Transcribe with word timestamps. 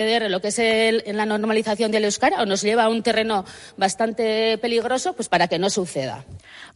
lo 0.00 0.40
que 0.40 0.48
es 0.48 0.58
el, 0.58 1.02
en 1.04 1.18
la 1.18 1.26
normalización 1.26 1.90
del 1.90 2.04
euskara 2.04 2.40
o 2.40 2.46
nos 2.46 2.62
lleva 2.62 2.84
a 2.84 2.88
un 2.88 3.02
terreno 3.02 3.44
bastante 3.76 4.56
peligroso, 4.56 5.12
pues 5.12 5.28
para 5.28 5.46
que 5.46 5.58
no 5.58 5.68
suceda. 5.68 6.24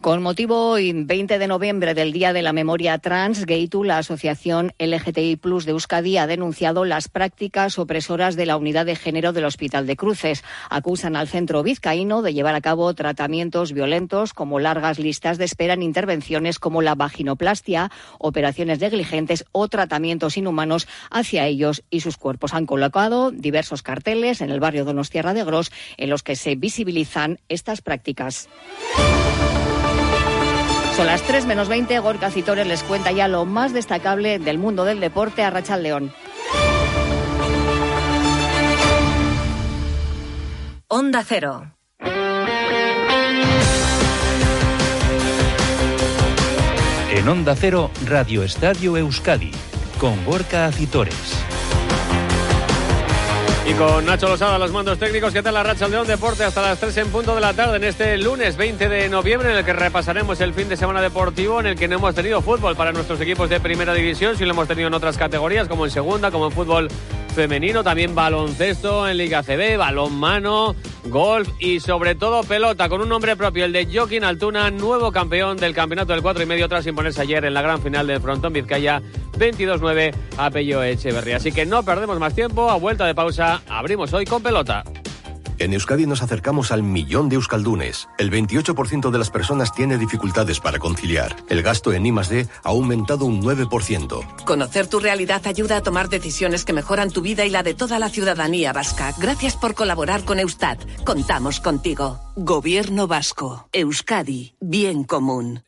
Con 0.03 0.23
motivo 0.23 0.75
20 0.75 1.39
de 1.39 1.47
noviembre 1.47 1.95
del 1.95 2.13
Día 2.13 2.35
de 2.35 2.43
la 2.43 2.53
Memoria 2.53 2.99
Trans, 2.99 3.47
Geitu, 3.47 3.83
la 3.83 3.97
Asociación 3.97 4.73
LGTBI 4.79 5.37
Plus 5.37 5.65
de 5.65 5.73
Euskadi, 5.73 6.19
ha 6.19 6.27
denunciado 6.27 6.85
las 6.85 7.09
prácticas 7.09 7.79
opresoras 7.79 8.37
de 8.37 8.45
la 8.45 8.59
unidad 8.59 8.85
de 8.85 8.97
género 8.97 9.33
del 9.33 9.47
Hospital 9.47 9.87
de 9.87 9.97
Cruces. 9.97 10.45
Acusan 10.69 11.17
al 11.17 11.29
centro 11.29 11.63
vizcaíno 11.63 12.21
de 12.21 12.35
llevar 12.35 12.55
a 12.55 12.61
cabo 12.61 12.93
tratamientos 12.93 13.73
violentos 13.73 14.35
como 14.35 14.59
largas 14.59 14.99
listas 14.99 15.39
de 15.39 15.47
espera 15.47 15.73
en 15.73 15.83
intervenciones 15.83 16.59
como 16.59 16.83
la 16.83 16.95
vaginoplastia, 16.95 17.91
operaciones 18.19 18.81
negligentes 18.81 19.47
o 19.53 19.69
tratamientos 19.69 20.37
inhumanos 20.37 20.87
hacia 21.11 21.47
ellos 21.47 21.83
y 21.89 22.01
sus 22.01 22.19
cuerpos. 22.19 22.53
Han 22.53 22.67
colocado 22.67 23.14
diversos 23.33 23.83
carteles 23.83 24.41
en 24.41 24.51
el 24.51 24.61
barrio 24.61 24.85
Donostierra 24.85 25.35
de 25.35 25.45
Gros 25.45 25.73
en 25.97 26.11
los 26.11 26.23
que 26.23 26.37
se 26.37 26.57
visibilizan 26.57 27.39
estas 27.49 27.81
prácticas. 27.81 28.49
Son 30.97 31.07
las 31.07 31.23
3 31.23 31.47
menos 31.47 31.69
20. 31.69 31.99
Gorka 31.99 32.31
Citores 32.31 32.67
les 32.67 32.85
cuenta 32.85 33.11
ya 33.11 33.27
lo 33.27 33.45
más 33.45 33.73
destacable 33.73 34.39
del 34.39 34.59
mundo 34.59 34.85
del 34.85 35.01
deporte 35.01 35.43
a 35.43 35.51
Rachel 35.51 35.83
León. 35.83 36.13
Onda 40.87 41.25
Cero. 41.27 41.73
En 47.11 47.29
Onda 47.29 47.55
Cero, 47.57 47.91
Radio 48.07 48.43
Estadio 48.43 48.97
Euskadi, 48.97 49.51
con 49.99 50.25
Gorka 50.25 50.67
Acitores. 50.67 51.44
Y 53.67 53.73
con 53.73 54.05
Nacho 54.05 54.29
Losada, 54.29 54.59
los 54.59 54.73
mandos 54.73 54.99
técnicos, 54.99 55.33
¿qué 55.33 55.43
tal 55.43 55.55
la 55.55 55.63
racha 55.63 55.89
León 55.89 56.07
Deporte? 56.07 56.45
Hasta 56.45 56.61
las 56.61 56.79
3 56.79 56.99
en 56.99 57.09
punto 57.09 57.35
de 57.35 57.41
la 57.41 57.55
tarde 57.55 57.79
en 57.79 57.85
este 57.85 58.19
lunes 58.19 58.59
20 58.59 58.91
de 58.91 59.09
noviembre, 59.09 59.51
en 59.53 59.57
el 59.57 59.65
que 59.65 59.73
repasaremos 59.73 60.39
el 60.43 60.53
fin 60.53 60.69
de 60.69 60.77
semana 60.77 61.01
deportivo, 61.01 61.61
en 61.61 61.69
el 61.69 61.75
que 61.75 61.89
no 61.89 61.97
hemos 61.97 62.15
tenido 62.15 62.43
fútbol 62.43 62.77
para 62.77 62.93
nuestros 62.93 63.19
equipos 63.23 63.49
de 63.49 63.61
primera 63.61 63.95
división, 63.95 64.37
si 64.37 64.45
lo 64.45 64.51
hemos 64.51 64.69
tenido 64.69 64.89
en 64.89 64.95
otras 64.95 65.17
categorías, 65.17 65.67
como 65.67 65.87
en 65.87 65.91
segunda, 65.91 66.31
como 66.31 66.47
en 66.47 66.53
fútbol 66.53 66.89
femenino, 67.35 67.83
también 67.83 68.15
baloncesto 68.15 69.09
en 69.09 69.17
Liga 69.17 69.43
CB, 69.43 69.77
balonmano, 69.77 70.77
golf 71.07 71.49
y 71.59 71.81
sobre 71.81 72.15
todo 72.15 72.45
pelota, 72.45 72.89
con 72.89 73.01
un 73.01 73.09
nombre 73.09 73.35
propio, 73.35 73.65
el 73.65 73.73
de 73.73 73.89
Joaquín 73.93 74.23
Altuna, 74.23 74.71
nuevo 74.71 75.11
campeón 75.11 75.57
del 75.57 75.75
campeonato 75.75 76.13
del 76.13 76.23
4 76.23 76.45
y 76.45 76.47
medio 76.47 76.69
tras 76.69 76.87
imponerse 76.87 77.23
ayer 77.23 77.45
en 77.45 77.53
la 77.53 77.63
gran 77.63 77.83
final 77.83 78.07
del 78.07 78.21
frontón 78.21 78.53
Vizcaya 78.53 79.03
22-9 79.37 80.15
a 80.39 80.51
Pello 80.51 80.83
Echeverría. 80.83 81.37
Así 81.37 81.51
que 81.51 81.67
no 81.67 81.83
perdemos 81.83 82.21
más 82.21 82.35
tiempo, 82.35 82.71
a 82.71 82.77
vuelta 82.77 83.05
de 83.05 83.15
pausa, 83.15 83.63
abrimos 83.69 84.13
hoy 84.13 84.25
con 84.25 84.41
pelota. 84.41 84.85
En 85.65 85.73
Euskadi 85.73 86.05
nos 86.05 86.21
acercamos 86.21 86.73
al 86.73 86.83
millón 86.83 87.31
de 87.31 87.37
euskaldunes. 87.37 88.11
El 88.19 88.31
28% 88.31 89.11
de 89.11 89.19
las 89.19 89.31
personas 89.31 89.73
tiene 89.73 89.97
dificultades 89.97 90.61
para 90.61 90.79
conciliar. 90.79 91.37
El 91.49 91.63
gasto 91.63 91.95
en 91.95 92.05
I+D 92.05 92.47
ha 92.63 92.69
aumentado 92.69 93.25
un 93.25 93.41
9%. 93.41 94.45
Conocer 94.45 94.89
tu 94.89 95.01
realidad 95.01 95.41
ayuda 95.47 95.79
a 95.79 95.83
tomar 95.83 96.11
decisiones 96.11 96.67
que 96.67 96.75
mejoran 96.75 97.11
tu 97.11 97.23
vida 97.23 97.47
y 97.47 97.49
la 97.49 97.63
de 97.63 97.73
toda 97.73 97.99
la 97.99 98.11
ciudadanía 98.11 98.75
vasca. 98.75 99.15
Gracias 99.17 99.57
por 99.57 99.75
colaborar 99.75 100.27
con 100.27 100.39
Eustat. 100.39 100.85
Contamos 101.03 101.61
contigo. 101.61 102.21
Gobierno 102.37 103.07
vasco. 103.07 103.67
Euskadi. 103.73 104.57
Bien 104.61 105.03
común. 105.03 105.63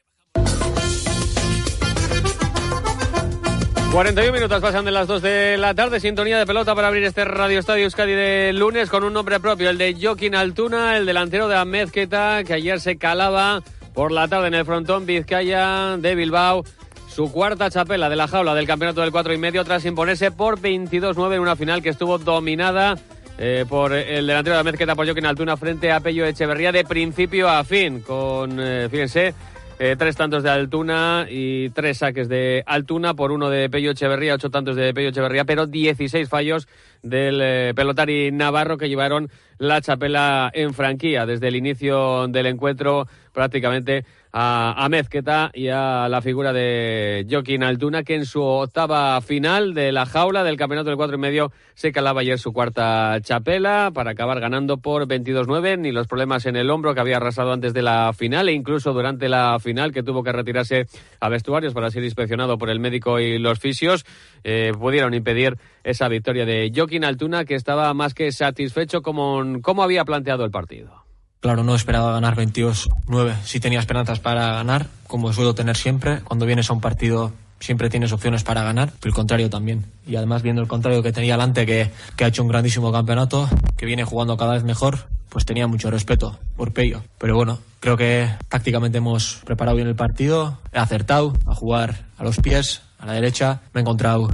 41 3.96 4.30
minutos 4.30 4.60
pasan 4.60 4.84
de 4.84 4.90
las 4.90 5.06
2 5.06 5.22
de 5.22 5.56
la 5.56 5.72
tarde, 5.72 6.00
sintonía 6.00 6.36
de 6.36 6.44
pelota 6.44 6.74
para 6.74 6.88
abrir 6.88 7.02
este 7.04 7.24
Radio 7.24 7.58
Estadio 7.58 7.84
Euskadi 7.84 8.12
de 8.12 8.52
lunes 8.52 8.90
con 8.90 9.04
un 9.04 9.14
nombre 9.14 9.40
propio, 9.40 9.70
el 9.70 9.78
de 9.78 9.96
Joaquín 9.98 10.34
Altuna, 10.34 10.98
el 10.98 11.06
delantero 11.06 11.48
de 11.48 11.56
Amezqueta, 11.56 12.44
que 12.44 12.52
ayer 12.52 12.78
se 12.78 12.98
calaba 12.98 13.62
por 13.94 14.12
la 14.12 14.28
tarde 14.28 14.48
en 14.48 14.54
el 14.54 14.66
frontón 14.66 15.06
Vizcaya 15.06 15.96
de 15.96 16.14
Bilbao. 16.14 16.62
Su 17.08 17.32
cuarta 17.32 17.70
chapela 17.70 18.10
de 18.10 18.16
la 18.16 18.28
jaula 18.28 18.54
del 18.54 18.66
campeonato 18.66 19.00
del 19.00 19.12
4 19.12 19.32
y 19.32 19.38
medio 19.38 19.64
tras 19.64 19.86
imponerse 19.86 20.30
por 20.30 20.60
22-9 20.60 21.36
en 21.36 21.40
una 21.40 21.56
final 21.56 21.80
que 21.80 21.88
estuvo 21.88 22.18
dominada 22.18 22.98
eh, 23.38 23.64
por 23.66 23.94
el 23.94 24.26
delantero 24.26 24.56
de 24.56 24.60
Amezqueta 24.60 24.94
por 24.94 25.06
Joaquín 25.06 25.24
Altuna 25.24 25.56
frente 25.56 25.90
a 25.90 26.00
Pello 26.00 26.26
Echeverría 26.26 26.70
de 26.70 26.84
principio 26.84 27.48
a 27.48 27.64
fin, 27.64 28.02
con, 28.02 28.60
eh, 28.60 28.88
fíjense, 28.90 29.32
eh, 29.78 29.94
tres 29.98 30.16
tantos 30.16 30.42
de 30.42 30.50
Altuna 30.50 31.26
y 31.28 31.68
tres 31.70 31.98
saques 31.98 32.28
de 32.28 32.64
Altuna. 32.66 33.14
Por 33.14 33.30
uno 33.30 33.50
de 33.50 33.68
Pello 33.68 33.90
Echeverría, 33.90 34.34
ocho 34.34 34.50
tantos 34.50 34.74
de 34.74 34.94
Pello 34.94 35.10
Echeverría, 35.10 35.44
pero 35.44 35.66
16 35.66 36.28
fallos 36.28 36.66
del 37.02 37.40
eh, 37.42 37.72
pelotari 37.76 38.32
navarro 38.32 38.78
que 38.78 38.88
llevaron 38.88 39.30
la 39.58 39.80
chapela 39.80 40.50
en 40.54 40.72
franquía. 40.72 41.26
Desde 41.26 41.48
el 41.48 41.56
inicio 41.56 42.26
del 42.28 42.46
encuentro 42.46 43.06
prácticamente 43.32 44.06
a, 44.38 44.86
Mezqueta 44.90 45.50
y 45.54 45.68
a 45.68 46.08
la 46.10 46.20
figura 46.20 46.52
de 46.52 47.26
Joaquín 47.28 47.62
Altuna, 47.62 48.02
que 48.02 48.16
en 48.16 48.26
su 48.26 48.42
octava 48.42 49.18
final 49.22 49.72
de 49.72 49.92
la 49.92 50.04
jaula 50.04 50.44
del 50.44 50.58
campeonato 50.58 50.90
del 50.90 50.98
cuatro 50.98 51.16
y 51.16 51.20
medio 51.20 51.52
se 51.74 51.90
calaba 51.90 52.20
ayer 52.20 52.38
su 52.38 52.52
cuarta 52.52 53.18
chapela 53.22 53.90
para 53.94 54.10
acabar 54.10 54.38
ganando 54.38 54.76
por 54.76 55.08
22-9, 55.08 55.78
ni 55.78 55.90
los 55.90 56.06
problemas 56.06 56.44
en 56.44 56.56
el 56.56 56.68
hombro 56.68 56.94
que 56.94 57.00
había 57.00 57.16
arrasado 57.16 57.50
antes 57.50 57.72
de 57.72 57.80
la 57.80 58.12
final 58.12 58.50
e 58.50 58.52
incluso 58.52 58.92
durante 58.92 59.30
la 59.30 59.58
final 59.58 59.90
que 59.90 60.02
tuvo 60.02 60.22
que 60.22 60.32
retirarse 60.32 60.86
a 61.18 61.30
vestuarios 61.30 61.72
para 61.72 61.90
ser 61.90 62.04
inspeccionado 62.04 62.58
por 62.58 62.68
el 62.68 62.78
médico 62.78 63.18
y 63.18 63.38
los 63.38 63.58
fisios, 63.58 64.04
eh, 64.44 64.72
pudieron 64.78 65.14
impedir 65.14 65.56
esa 65.82 66.08
victoria 66.08 66.44
de 66.44 66.70
Joaquín 66.74 67.04
Altuna 67.04 67.46
que 67.46 67.54
estaba 67.54 67.94
más 67.94 68.12
que 68.12 68.30
satisfecho 68.32 69.00
con 69.00 69.62
cómo 69.62 69.82
había 69.82 70.04
planteado 70.04 70.44
el 70.44 70.50
partido. 70.50 71.05
Claro, 71.40 71.62
no 71.62 71.74
esperaba 71.74 72.12
ganar 72.12 72.36
22-9. 72.36 73.34
Sí 73.44 73.60
tenía 73.60 73.80
esperanzas 73.80 74.20
para 74.20 74.54
ganar, 74.54 74.86
como 75.06 75.32
suelo 75.32 75.54
tener 75.54 75.76
siempre. 75.76 76.20
Cuando 76.20 76.46
vienes 76.46 76.70
a 76.70 76.72
un 76.72 76.80
partido 76.80 77.32
siempre 77.60 77.88
tienes 77.88 78.12
opciones 78.12 78.44
para 78.44 78.62
ganar, 78.62 78.92
pero 79.00 79.10
el 79.10 79.14
contrario 79.14 79.50
también. 79.50 79.84
Y 80.06 80.16
además 80.16 80.42
viendo 80.42 80.62
el 80.62 80.68
contrario 80.68 81.02
que 81.02 81.12
tenía 81.12 81.34
delante, 81.34 81.66
que, 81.66 81.90
que 82.16 82.24
ha 82.24 82.28
hecho 82.28 82.42
un 82.42 82.48
grandísimo 82.48 82.92
campeonato, 82.92 83.48
que 83.76 83.86
viene 83.86 84.04
jugando 84.04 84.36
cada 84.36 84.54
vez 84.54 84.64
mejor, 84.64 85.08
pues 85.28 85.44
tenía 85.44 85.66
mucho 85.66 85.90
respeto 85.90 86.38
por 86.56 86.72
Pello. 86.72 87.02
Pero 87.18 87.36
bueno, 87.36 87.58
creo 87.80 87.96
que 87.96 88.28
tácticamente 88.48 88.98
hemos 88.98 89.40
preparado 89.44 89.76
bien 89.76 89.88
el 89.88 89.96
partido, 89.96 90.58
he 90.72 90.78
acertado 90.78 91.34
a 91.46 91.54
jugar 91.54 92.06
a 92.18 92.24
los 92.24 92.38
pies, 92.38 92.82
a 92.98 93.06
la 93.06 93.12
derecha, 93.12 93.60
me 93.72 93.80
he 93.80 93.82
encontrado 93.82 94.30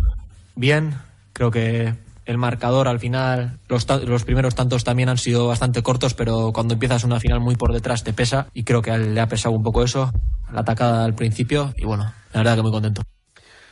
bien, 0.54 0.94
creo 1.32 1.50
que 1.50 1.94
el 2.32 2.38
marcador 2.38 2.88
al 2.88 2.98
final, 2.98 3.58
los, 3.68 3.86
los, 3.88 4.24
primeros 4.24 4.54
tantos 4.54 4.82
también 4.82 5.08
han 5.08 5.18
sido 5.18 5.46
bastante 5.46 5.82
cortos, 5.82 6.14
pero 6.14 6.52
cuando 6.52 6.74
empiezas 6.74 7.04
una 7.04 7.20
final 7.20 7.40
muy 7.40 7.54
por 7.54 7.72
detrás 7.72 8.02
te 8.02 8.12
pesa 8.12 8.48
y 8.52 8.64
creo 8.64 8.82
que 8.82 8.96
le 8.98 9.20
ha 9.20 9.28
pesado 9.28 9.54
un 9.54 9.62
poco 9.62 9.84
eso, 9.84 10.10
la 10.52 10.62
atacada 10.62 11.04
al 11.04 11.14
principio 11.14 11.72
y 11.76 11.84
bueno, 11.84 12.12
la 12.32 12.40
verdad 12.40 12.56
que 12.56 12.62
muy 12.62 12.72
contento. 12.72 13.02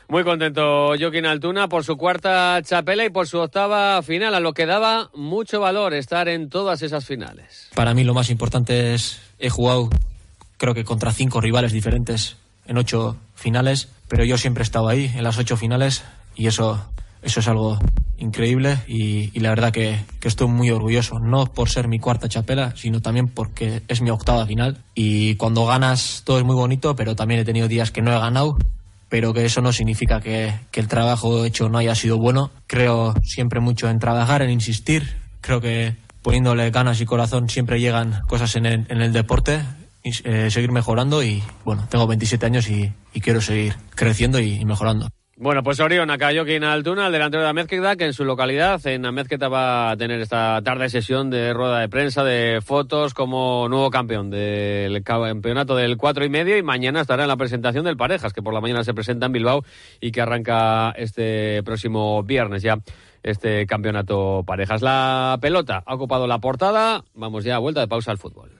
Muy 0.09 0.25
contento 0.25 0.89
Joaquín 0.99 1.25
Altuna 1.25 1.69
por 1.69 1.85
su 1.85 1.97
cuarta 1.97 2.61
chapela 2.63 3.05
y 3.05 3.11
por 3.11 3.29
su 3.29 3.39
octava 3.39 4.03
final, 4.03 4.35
a 4.35 4.41
lo 4.41 4.53
que 4.53 4.67
daba 4.67 5.11
mucho 5.15 5.61
valor 5.61 5.95
estar 5.95 6.29
en 6.29 6.49
todas 6.49 6.83
esas 6.83 7.05
finales. 7.05 7.71
Para 7.75 7.95
mí 7.95 8.05
lo 8.05 8.15
más 8.15 8.29
importante 8.29 8.95
es, 8.95 9.21
he 9.39 9.51
jugado 9.51 9.89
creo 10.61 10.75
que 10.75 10.85
contra 10.85 11.13
cinco 11.13 11.41
rivales 11.41 11.73
diferentes 11.73 12.37
en 12.67 12.77
ocho 12.77 13.17
finales, 13.35 13.89
pero 14.09 14.25
yo 14.25 14.37
siempre 14.37 14.63
he 14.63 14.65
estado 14.65 14.89
ahí 14.89 15.11
en 15.15 15.25
las 15.25 15.39
ocho 15.39 15.57
finales 15.57 16.05
y 16.37 16.47
eso, 16.47 16.85
eso 17.23 17.41
es 17.41 17.49
algo 17.49 17.79
increíble 18.19 18.79
y, 18.87 19.37
y 19.37 19.41
la 19.41 19.51
verdad 19.51 19.73
que, 19.73 19.99
que, 20.21 20.29
estoy 20.29 20.49
muy 20.49 20.71
orgulloso, 20.71 21.19
no 21.19 21.47
por 21.47 21.69
ser 21.69 21.89
mi 21.89 21.99
cuarta 21.99 22.29
chapela, 22.29 22.75
sino 22.77 23.01
también 23.01 23.29
porque 23.29 23.83
es 23.89 24.01
mi 24.03 24.11
octava 24.11 24.47
final 24.47 24.79
y 24.95 25.35
cuando 25.37 25.65
ganas 25.67 26.23
todo 26.25 26.39
es 26.39 26.45
muy 26.45 26.55
bonito, 26.55 26.95
pero 26.95 27.17
también 27.17 27.41
he 27.41 27.45
tenido 27.45 27.67
días 27.67 27.91
que 27.91 28.03
no 28.03 28.13
he 28.13 28.19
ganado, 28.19 28.57
pero 29.11 29.35
que 29.35 29.45
eso 29.45 29.61
no 29.61 29.73
significa 29.73 30.21
que, 30.21 30.55
el 30.73 30.89
trabajo 30.89 31.45
hecho 31.45 31.69
no 31.69 31.79
haya 31.79 31.95
sido 31.95 32.17
bueno. 32.17 32.51
Creo 32.67 33.13
siempre 33.23 33.61
mucho 33.61 33.91
en 33.91 33.99
trabajar, 33.99 34.41
en 34.41 34.51
insistir, 34.51 35.17
creo 35.43 35.61
que 35.61 35.97
poniéndole 36.23 36.71
ganas 36.71 37.01
y 37.01 37.07
corazón 37.07 37.49
siempre 37.49 37.81
llegan 37.81 38.23
cosas 38.29 38.55
en 38.57 38.67
el, 38.67 39.13
deporte, 39.13 39.63
eh, 40.05 40.51
seguir 40.51 40.71
mejorando 40.71 41.23
y 41.23 41.43
bueno, 41.65 41.87
tengo 41.91 42.07
27 42.07 42.47
años 42.47 42.69
y, 42.71 42.93
y 43.13 43.21
quiero 43.21 43.41
seguir 43.41 43.75
creciendo 43.95 44.39
y, 44.39 44.55
y 44.55 44.65
mejorando. 44.65 45.09
Bueno, 45.43 45.63
pues 45.63 45.81
Orión, 45.81 46.11
Joaquín 46.11 46.65
Altuna, 46.65 47.07
el 47.07 47.13
delantero 47.15 47.43
de 47.43 47.49
Amezqueta, 47.49 47.97
que 47.97 48.05
en 48.05 48.13
su 48.13 48.27
localidad, 48.27 48.87
en 48.87 49.07
Amezqueta, 49.07 49.49
va 49.49 49.91
a 49.91 49.97
tener 49.97 50.21
esta 50.21 50.61
tarde 50.61 50.91
sesión 50.91 51.31
de 51.31 51.55
rueda 51.55 51.79
de 51.79 51.89
prensa, 51.89 52.23
de 52.23 52.61
fotos, 52.63 53.15
como 53.15 53.67
nuevo 53.71 53.89
campeón 53.89 54.29
del 54.29 55.03
campeonato 55.03 55.77
del 55.77 55.97
cuatro 55.97 56.27
y 56.27 56.29
medio, 56.29 56.59
y 56.59 56.63
mañana 56.63 57.01
estará 57.01 57.23
en 57.23 57.29
la 57.29 57.39
presentación 57.39 57.87
del 57.87 57.97
Parejas, 57.97 58.35
que 58.35 58.43
por 58.43 58.53
la 58.53 58.61
mañana 58.61 58.85
se 58.85 58.93
presenta 58.93 59.25
en 59.25 59.33
Bilbao 59.33 59.65
y 59.99 60.13
que 60.13 60.21
arranca 60.21 60.91
este 60.91 61.63
próximo 61.63 62.23
viernes 62.23 62.61
ya 62.61 62.77
este 63.23 63.65
campeonato 63.65 64.45
Parejas. 64.47 64.83
La 64.83 65.39
pelota 65.41 65.83
ha 65.87 65.95
ocupado 65.95 66.27
la 66.27 66.39
portada, 66.41 67.03
vamos 67.15 67.45
ya 67.45 67.57
a 67.57 67.61
vuelta 67.61 67.81
de 67.81 67.89
pausa 67.89 68.11
al 68.11 68.19
fútbol. 68.19 68.60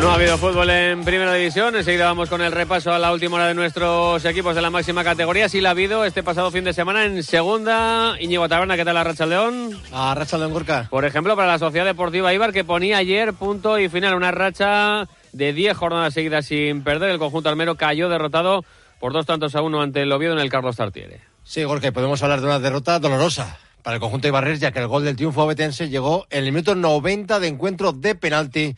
No 0.00 0.12
ha 0.12 0.14
habido 0.14 0.38
fútbol 0.38 0.70
en 0.70 1.04
primera 1.04 1.34
división. 1.34 1.74
Enseguida 1.74 2.04
vamos 2.04 2.28
con 2.28 2.40
el 2.40 2.52
repaso 2.52 2.92
a 2.92 3.00
la 3.00 3.12
última 3.12 3.34
hora 3.34 3.48
de 3.48 3.54
nuestros 3.54 4.24
equipos 4.24 4.54
de 4.54 4.62
la 4.62 4.70
máxima 4.70 5.02
categoría. 5.02 5.48
Sí 5.48 5.60
la 5.60 5.70
ha 5.70 5.72
habido 5.72 6.04
este 6.04 6.22
pasado 6.22 6.52
fin 6.52 6.62
de 6.62 6.72
semana 6.72 7.04
en 7.04 7.20
segunda. 7.24 8.14
Iñigo 8.20 8.48
Taberna, 8.48 8.76
¿qué 8.76 8.84
tal 8.84 8.94
la 8.94 9.02
Racha 9.02 9.26
León? 9.26 9.76
A 9.92 10.14
Racha 10.14 10.38
León 10.38 10.52
Gorka. 10.52 10.86
Por 10.88 11.04
ejemplo, 11.04 11.34
para 11.34 11.48
la 11.48 11.58
Sociedad 11.58 11.84
Deportiva 11.84 12.32
Ibar, 12.32 12.52
que 12.52 12.62
ponía 12.62 12.98
ayer 12.98 13.34
punto 13.34 13.76
y 13.78 13.88
final. 13.88 14.14
Una 14.14 14.30
racha 14.30 15.08
de 15.32 15.52
10 15.52 15.76
jornadas 15.76 16.14
seguidas 16.14 16.46
sin 16.46 16.84
perder. 16.84 17.10
El 17.10 17.18
conjunto 17.18 17.48
armero 17.48 17.74
cayó 17.74 18.08
derrotado 18.08 18.64
por 19.00 19.12
dos 19.12 19.26
tantos 19.26 19.56
a 19.56 19.62
uno 19.62 19.82
ante 19.82 20.02
el 20.02 20.12
Oviedo 20.12 20.32
en 20.32 20.38
el 20.38 20.48
Carlos 20.48 20.76
Tartiere. 20.76 21.22
Sí, 21.42 21.64
Gorka, 21.64 21.90
podemos 21.90 22.22
hablar 22.22 22.40
de 22.40 22.46
una 22.46 22.60
derrota 22.60 23.00
dolorosa 23.00 23.58
para 23.82 23.96
el 23.96 24.00
conjunto 24.00 24.28
Ibarres, 24.28 24.60
ya 24.60 24.70
que 24.70 24.78
el 24.78 24.86
gol 24.86 25.04
del 25.04 25.16
triunfo 25.16 25.42
obetense 25.42 25.88
llegó 25.88 26.26
en 26.30 26.44
el 26.44 26.52
minuto 26.52 26.76
90 26.76 27.40
de 27.40 27.48
encuentro 27.48 27.92
de 27.92 28.14
penalti 28.14 28.76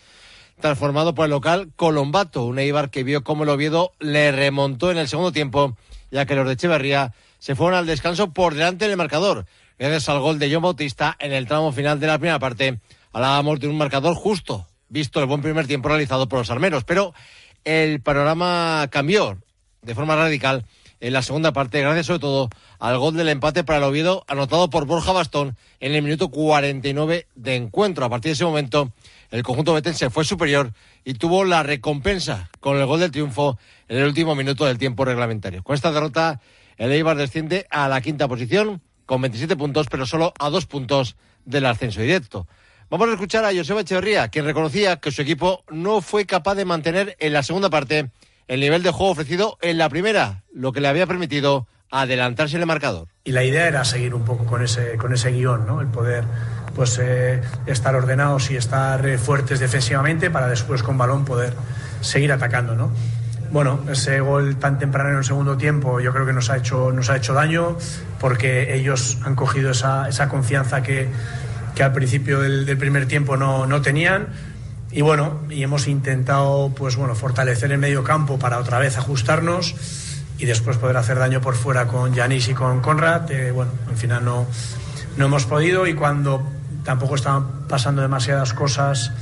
transformado 0.60 1.14
por 1.14 1.24
el 1.24 1.30
local 1.30 1.70
Colombato, 1.76 2.44
un 2.44 2.58
Eibar 2.58 2.90
que 2.90 3.02
vio 3.02 3.24
cómo 3.24 3.44
el 3.44 3.48
Oviedo 3.48 3.92
le 3.98 4.32
remontó 4.32 4.90
en 4.90 4.98
el 4.98 5.08
segundo 5.08 5.32
tiempo, 5.32 5.76
ya 6.10 6.26
que 6.26 6.34
los 6.34 6.46
de 6.46 6.54
Echeverría 6.54 7.12
se 7.38 7.54
fueron 7.54 7.78
al 7.78 7.86
descanso 7.86 8.32
por 8.32 8.54
delante 8.54 8.86
del 8.86 8.96
marcador, 8.96 9.46
gracias 9.78 10.08
al 10.08 10.20
gol 10.20 10.38
de 10.38 10.52
John 10.52 10.62
Bautista 10.62 11.16
en 11.18 11.32
el 11.32 11.46
tramo 11.46 11.72
final 11.72 11.98
de 11.98 12.06
la 12.06 12.18
primera 12.18 12.38
parte. 12.38 12.78
Hablábamos 13.12 13.58
de 13.60 13.68
un 13.68 13.78
marcador 13.78 14.14
justo, 14.14 14.66
visto 14.88 15.20
el 15.20 15.26
buen 15.26 15.42
primer 15.42 15.66
tiempo 15.66 15.88
realizado 15.88 16.28
por 16.28 16.38
los 16.38 16.50
armeros, 16.50 16.84
pero 16.84 17.14
el 17.64 18.00
panorama 18.00 18.86
cambió 18.90 19.38
de 19.82 19.94
forma 19.94 20.16
radical 20.16 20.64
en 21.00 21.14
la 21.14 21.22
segunda 21.22 21.52
parte, 21.52 21.80
gracias 21.80 22.06
sobre 22.06 22.20
todo 22.20 22.50
al 22.78 22.98
gol 22.98 23.16
del 23.16 23.30
empate 23.30 23.64
para 23.64 23.78
el 23.78 23.84
Oviedo, 23.84 24.24
anotado 24.28 24.68
por 24.68 24.84
Borja 24.84 25.12
Bastón 25.12 25.56
en 25.80 25.94
el 25.94 26.02
minuto 26.02 26.30
49 26.30 27.26
de 27.34 27.56
encuentro. 27.56 28.04
A 28.04 28.10
partir 28.10 28.30
de 28.30 28.34
ese 28.34 28.44
momento, 28.44 28.92
el 29.30 29.42
conjunto 29.42 29.74
betense 29.74 30.10
fue 30.10 30.24
superior 30.24 30.72
y 31.04 31.14
tuvo 31.14 31.44
la 31.44 31.62
recompensa 31.62 32.50
con 32.60 32.76
el 32.76 32.86
gol 32.86 33.00
del 33.00 33.10
triunfo 33.10 33.58
en 33.88 33.98
el 33.98 34.04
último 34.04 34.34
minuto 34.34 34.64
del 34.64 34.78
tiempo 34.78 35.04
reglamentario. 35.04 35.62
Con 35.62 35.74
esta 35.74 35.92
derrota, 35.92 36.40
el 36.76 36.92
Eibar 36.92 37.16
desciende 37.16 37.66
a 37.70 37.88
la 37.88 38.00
quinta 38.00 38.28
posición 38.28 38.82
con 39.06 39.22
27 39.22 39.56
puntos, 39.56 39.86
pero 39.90 40.06
solo 40.06 40.32
a 40.38 40.50
dos 40.50 40.66
puntos 40.66 41.16
del 41.44 41.66
ascenso 41.66 42.00
directo. 42.00 42.46
Vamos 42.90 43.08
a 43.08 43.12
escuchar 43.12 43.44
a 43.44 43.54
Joseba 43.54 43.82
Echeverría, 43.82 44.28
quien 44.28 44.44
reconocía 44.44 44.96
que 44.96 45.12
su 45.12 45.22
equipo 45.22 45.64
no 45.70 46.00
fue 46.00 46.26
capaz 46.26 46.56
de 46.56 46.64
mantener 46.64 47.16
en 47.20 47.32
la 47.32 47.42
segunda 47.44 47.70
parte 47.70 48.10
el 48.48 48.60
nivel 48.60 48.82
de 48.82 48.90
juego 48.90 49.12
ofrecido 49.12 49.58
en 49.60 49.78
la 49.78 49.88
primera, 49.88 50.42
lo 50.52 50.72
que 50.72 50.80
le 50.80 50.88
había 50.88 51.06
permitido 51.06 51.68
adelantarse 51.90 52.56
en 52.56 52.62
el 52.62 52.66
marcador. 52.66 53.08
Y 53.24 53.32
la 53.32 53.44
idea 53.44 53.68
era 53.68 53.84
seguir 53.84 54.14
un 54.14 54.24
poco 54.24 54.44
con 54.44 54.62
ese, 54.62 54.96
con 54.96 55.12
ese 55.12 55.30
guion, 55.30 55.66
¿no? 55.66 55.80
El 55.80 55.88
poder 55.88 56.24
pues 56.74 56.98
eh, 57.02 57.40
estar 57.66 57.94
ordenados 57.94 58.50
y 58.50 58.56
estar 58.56 59.06
eh, 59.06 59.18
fuertes 59.18 59.60
defensivamente 59.60 60.30
para 60.30 60.48
después 60.48 60.82
con 60.82 60.98
balón 60.98 61.24
poder 61.24 61.54
seguir 62.00 62.32
atacando, 62.32 62.74
¿no? 62.74 62.90
Bueno, 63.52 63.80
ese 63.90 64.20
gol 64.20 64.56
tan 64.56 64.78
temprano 64.78 65.10
en 65.10 65.16
el 65.16 65.24
segundo 65.24 65.56
tiempo 65.56 66.00
yo 66.00 66.12
creo 66.12 66.24
que 66.24 66.32
nos 66.32 66.50
ha 66.50 66.56
hecho, 66.56 66.92
nos 66.92 67.10
ha 67.10 67.16
hecho 67.16 67.34
daño 67.34 67.76
porque 68.20 68.74
ellos 68.74 69.18
han 69.24 69.34
cogido 69.34 69.72
esa, 69.72 70.08
esa 70.08 70.28
confianza 70.28 70.82
que, 70.82 71.08
que, 71.74 71.82
al 71.82 71.92
principio 71.92 72.40
del, 72.40 72.78
primer 72.78 73.06
tiempo 73.06 73.36
no, 73.36 73.66
no, 73.66 73.82
tenían 73.82 74.28
y 74.92 75.02
bueno, 75.02 75.40
y 75.50 75.64
hemos 75.64 75.88
intentado 75.88 76.72
pues 76.76 76.94
bueno, 76.94 77.16
fortalecer 77.16 77.72
el 77.72 77.78
medio 77.78 78.04
campo 78.04 78.38
para 78.38 78.58
otra 78.58 78.78
vez 78.78 78.96
ajustarnos 78.96 79.74
y 80.38 80.46
después 80.46 80.76
poder 80.76 80.96
hacer 80.96 81.18
daño 81.18 81.40
por 81.40 81.54
fuera 81.54 81.86
con 81.86 82.14
Yanis 82.14 82.48
y 82.48 82.54
con 82.54 82.80
Conrad. 82.80 83.30
Eh, 83.30 83.50
bueno, 83.50 83.72
al 83.88 83.96
final 83.96 84.24
no, 84.24 84.46
no 85.16 85.24
hemos 85.26 85.44
podido 85.44 85.86
y 85.86 85.94
cuando 85.94 86.42
tampoco 86.90 87.14
estaban 87.14 87.68
pasando 87.68 88.02
demasiadas 88.02 88.52
cosas, 88.52 89.12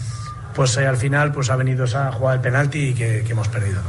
pues 0.55 0.75
eh, 0.79 0.87
al 0.87 0.97
final 0.97 1.33
pues 1.33 1.51
ha 1.51 1.57
venido 1.57 1.85
esa 1.85 2.11
jugada 2.13 2.39
del 2.39 2.41
penalti 2.41 2.79
y 2.79 2.95
que, 2.95 3.19
hemos 3.29 3.49
perdido. 3.49 3.83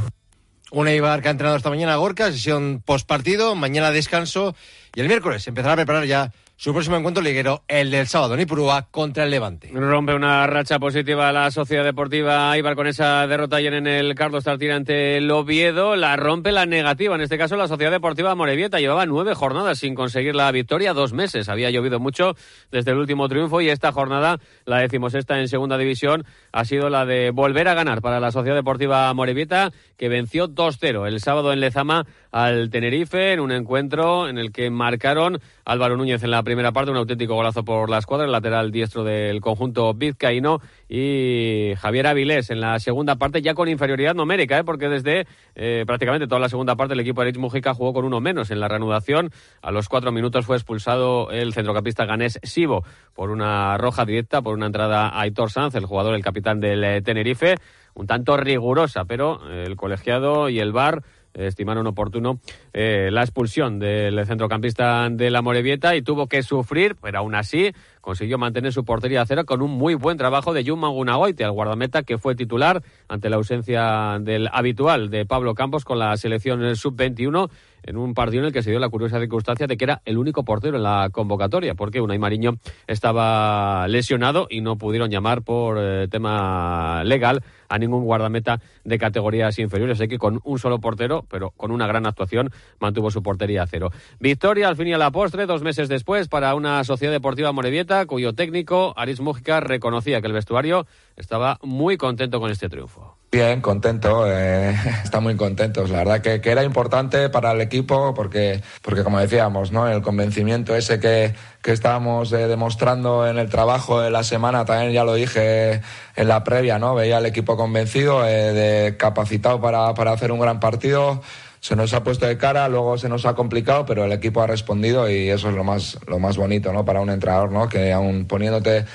Un 0.71 0.89
Eibar 0.89 1.21
que 1.21 1.29
ha 1.29 1.31
entrenado 1.31 1.55
esta 1.55 1.69
mañana 1.69 1.93
a 1.93 1.95
Gorka, 1.95 2.29
sesión 2.29 2.83
post 2.85 3.07
partido, 3.07 3.55
mañana 3.55 3.91
descanso 3.91 4.53
y 4.93 4.99
el 4.99 5.07
miércoles 5.07 5.47
empezará 5.47 5.73
a 5.73 5.75
preparar 5.77 6.03
ya 6.03 6.33
su 6.59 6.73
próximo 6.73 6.97
encuentro 6.97 7.23
liguero, 7.23 7.63
el 7.69 7.89
del 7.89 8.05
sábado 8.07 8.33
en 8.33 8.41
Ipurúa 8.41 8.89
contra 8.91 9.23
el 9.23 9.31
Levante. 9.31 9.71
Rompe 9.73 10.13
una 10.13 10.45
racha 10.45 10.77
positiva 10.77 11.31
la 11.31 11.51
Sociedad 11.51 11.85
Deportiva 11.85 12.57
Ibar 12.57 12.75
con 12.75 12.85
esa 12.85 13.25
derrota 13.27 13.55
ayer 13.55 13.75
en 13.75 13.87
el 13.87 14.13
Carlos 14.13 14.43
Tartiere 14.43 14.73
ante 14.73 15.15
el 15.15 15.31
Oviedo. 15.31 15.95
La 15.95 16.17
rompe 16.17 16.51
la 16.51 16.65
negativa, 16.65 17.15
en 17.15 17.21
este 17.21 17.37
caso 17.37 17.55
la 17.55 17.69
Sociedad 17.69 17.91
Deportiva 17.91 18.35
Morevieta. 18.35 18.81
Llevaba 18.81 19.05
nueve 19.05 19.35
jornadas 19.35 19.79
sin 19.79 19.95
conseguir 19.95 20.35
la 20.35 20.51
victoria, 20.51 20.91
dos 20.91 21.13
meses. 21.13 21.47
Había 21.47 21.69
llovido 21.69 22.01
mucho 22.01 22.35
desde 22.71 22.91
el 22.91 22.97
último 22.97 23.29
triunfo 23.29 23.61
y 23.61 23.69
esta 23.69 23.93
jornada, 23.93 24.41
la 24.65 24.79
decimosexta 24.79 25.39
en 25.39 25.47
segunda 25.47 25.77
división, 25.77 26.25
ha 26.51 26.65
sido 26.65 26.89
la 26.89 27.05
de 27.05 27.31
volver 27.31 27.69
a 27.69 27.73
ganar 27.73 28.01
para 28.01 28.19
la 28.19 28.33
Sociedad 28.33 28.57
Deportiva 28.57 29.13
Morevieta, 29.13 29.71
que 29.95 30.09
venció 30.09 30.49
2-0 30.49 31.07
el 31.07 31.21
sábado 31.21 31.53
en 31.53 31.61
Lezama 31.61 32.05
al 32.33 32.69
Tenerife 32.69 33.31
en 33.31 33.39
un 33.39 33.53
encuentro 33.53 34.27
en 34.27 34.37
el 34.37 34.51
que 34.51 34.69
marcaron 34.69 35.39
Álvaro 35.69 35.97
Núñez 35.97 36.23
en 36.23 36.31
la 36.31 36.41
primera 36.41 36.71
parte, 36.71 36.89
un 36.89 36.97
auténtico 36.97 37.35
golazo 37.35 37.63
por 37.63 37.91
la 37.91 37.99
escuadra, 37.99 38.25
el 38.25 38.31
lateral 38.31 38.71
diestro 38.71 39.03
del 39.03 39.39
conjunto 39.39 39.93
vizcaíno 39.93 40.61
y 40.89 41.73
Javier 41.77 42.07
Avilés 42.07 42.49
en 42.49 42.59
la 42.59 42.79
segunda 42.79 43.17
parte 43.17 43.43
ya 43.43 43.53
con 43.53 43.69
inferioridad 43.69 44.15
numérica, 44.15 44.57
¿eh? 44.57 44.63
porque 44.63 44.89
desde 44.89 45.27
eh, 45.53 45.83
prácticamente 45.85 46.25
toda 46.25 46.41
la 46.41 46.49
segunda 46.49 46.75
parte 46.75 46.95
el 46.95 46.99
equipo 47.01 47.21
de 47.21 47.27
Rich 47.27 47.37
Mujica 47.37 47.75
jugó 47.75 47.93
con 47.93 48.03
uno 48.03 48.19
menos 48.19 48.49
en 48.49 48.59
la 48.59 48.67
reanudación. 48.67 49.29
A 49.61 49.69
los 49.69 49.87
cuatro 49.89 50.11
minutos 50.11 50.47
fue 50.47 50.55
expulsado 50.55 51.29
el 51.29 51.53
centrocampista 51.53 52.05
ganés 52.05 52.39
Sibo 52.41 52.83
por 53.13 53.29
una 53.29 53.77
roja 53.77 54.05
directa, 54.05 54.41
por 54.41 54.55
una 54.55 54.65
entrada 54.65 55.07
a 55.07 55.21
Aitor 55.21 55.51
Sanz, 55.51 55.75
el 55.75 55.85
jugador, 55.85 56.15
el 56.15 56.23
capitán 56.23 56.59
del 56.59 56.83
eh, 56.83 57.01
Tenerife, 57.03 57.57
un 57.93 58.07
tanto 58.07 58.37
rigurosa, 58.37 59.05
pero 59.05 59.47
el 59.47 59.75
colegiado 59.75 60.49
y 60.49 60.59
el 60.59 60.71
VAR 60.71 61.03
estimaron 61.33 61.87
oportuno 61.87 62.39
eh, 62.73 63.09
la 63.11 63.21
expulsión 63.21 63.79
del 63.79 64.25
centrocampista 64.25 65.09
de 65.09 65.29
la 65.29 65.41
Morevieta 65.41 65.95
y 65.95 66.01
tuvo 66.01 66.27
que 66.27 66.43
sufrir, 66.43 66.95
pero 67.01 67.19
aún 67.19 67.35
así 67.35 67.73
consiguió 68.09 68.39
mantener 68.39 68.73
su 68.73 68.85
portería 68.85 69.21
a 69.21 69.25
cero 69.27 69.45
con 69.45 69.61
un 69.61 69.69
muy 69.69 69.93
buen 69.93 70.17
trabajo 70.17 70.51
de 70.51 70.65
Jun 70.65 70.81
Gunagoite, 70.81 71.43
al 71.43 71.51
guardameta 71.51 72.01
que 72.01 72.17
fue 72.17 72.33
titular 72.33 72.81
ante 73.07 73.29
la 73.29 73.35
ausencia 73.35 74.17
del 74.19 74.49
habitual 74.51 75.11
de 75.11 75.27
Pablo 75.27 75.53
Campos 75.53 75.85
con 75.85 75.99
la 75.99 76.17
selección 76.17 76.75
sub-21 76.75 77.51
en 77.83 77.97
un 77.97 78.13
partido 78.13 78.41
en 78.41 78.47
el 78.47 78.53
que 78.53 78.63
se 78.63 78.71
dio 78.71 78.79
la 78.79 78.89
curiosa 78.89 79.19
circunstancia 79.19 79.67
de 79.67 79.77
que 79.77 79.85
era 79.85 80.01
el 80.05 80.17
único 80.17 80.43
portero 80.43 80.77
en 80.77 80.83
la 80.83 81.09
convocatoria, 81.11 81.75
porque 81.75 82.01
Unai 82.01 82.17
Mariño 82.17 82.57
estaba 82.87 83.87
lesionado 83.87 84.47
y 84.49 84.61
no 84.61 84.77
pudieron 84.77 85.09
llamar 85.09 85.41
por 85.43 85.77
eh, 85.79 86.07
tema 86.07 87.03
legal 87.03 87.43
a 87.67 87.77
ningún 87.77 88.03
guardameta 88.03 88.59
de 88.83 88.97
categorías 88.97 89.59
inferiores. 89.59 89.99
Así 89.99 90.07
que 90.07 90.17
con 90.17 90.39
un 90.43 90.59
solo 90.59 90.79
portero, 90.79 91.25
pero 91.29 91.51
con 91.51 91.71
una 91.71 91.87
gran 91.87 92.05
actuación, 92.05 92.51
mantuvo 92.79 93.11
su 93.11 93.21
portería 93.21 93.63
a 93.63 93.67
cero. 93.67 93.91
Victoria 94.19 94.67
al 94.67 94.75
fin 94.75 94.87
y 94.87 94.93
a 94.93 94.97
la 94.97 95.11
postre, 95.11 95.45
dos 95.45 95.61
meses 95.61 95.87
después, 95.87 96.27
para 96.27 96.55
una 96.55 96.83
sociedad 96.83 97.13
deportiva 97.13 97.51
morevieta, 97.51 97.98
cuyo 98.05 98.33
técnico, 98.33 98.93
Aris 98.97 99.19
Mújica, 99.19 99.59
reconocía 99.59 100.21
que 100.21 100.27
el 100.27 100.33
vestuario 100.33 100.85
estaba 101.15 101.59
muy 101.61 101.97
contento 101.97 102.39
con 102.39 102.51
este 102.51 102.69
triunfo. 102.69 103.15
Bien, 103.31 103.61
contento, 103.61 104.25
eh, 104.27 104.75
está 105.03 105.19
muy 105.19 105.35
contentos. 105.35 105.91
La 105.91 105.99
verdad 105.99 106.21
que, 106.21 106.41
que, 106.41 106.49
era 106.49 106.63
importante 106.63 107.29
para 107.29 107.51
el 107.51 107.61
equipo 107.61 108.13
porque, 108.15 108.63
porque 108.81 109.03
como 109.03 109.19
decíamos, 109.19 109.71
¿no? 109.71 109.87
el 109.87 110.01
convencimiento 110.01 110.75
ese 110.75 110.99
que, 110.99 111.35
que 111.61 111.71
estábamos 111.71 112.31
eh, 112.31 112.47
demostrando 112.47 113.27
en 113.27 113.37
el 113.37 113.49
trabajo 113.49 114.01
de 114.01 114.09
la 114.09 114.23
semana, 114.23 114.65
también 114.65 114.93
ya 114.93 115.03
lo 115.03 115.13
dije 115.13 115.81
en 116.15 116.27
la 116.27 116.43
previa, 116.43 116.79
¿no? 116.79 116.95
veía 116.95 117.17
al 117.17 117.27
equipo 117.27 117.55
convencido, 117.55 118.25
eh, 118.25 118.53
de, 118.53 118.97
capacitado 118.97 119.61
para, 119.61 119.93
para 119.93 120.11
hacer 120.11 120.31
un 120.31 120.39
gran 120.39 120.59
partido 120.59 121.21
se 121.59 121.75
nos 121.75 121.93
ha 121.93 122.03
puesto 122.03 122.25
de 122.25 122.37
cara, 122.37 122.67
luego 122.69 122.97
se 122.97 123.09
nos 123.09 123.25
ha 123.25 123.35
complicado, 123.35 123.85
pero 123.85 124.05
el 124.05 124.11
equipo 124.11 124.41
ha 124.41 124.47
respondido 124.47 125.09
y 125.09 125.29
eso 125.29 125.49
es 125.49 125.55
lo 125.55 125.63
más, 125.63 125.97
lo 126.07 126.19
más 126.19 126.37
bonito, 126.37 126.71
¿no? 126.73 126.85
Para 126.85 127.01
un 127.01 127.09
entrenador, 127.09 127.51
¿no? 127.51 127.67
Que 127.67 127.91
aún 127.91 128.25
poniéndote 128.25 128.85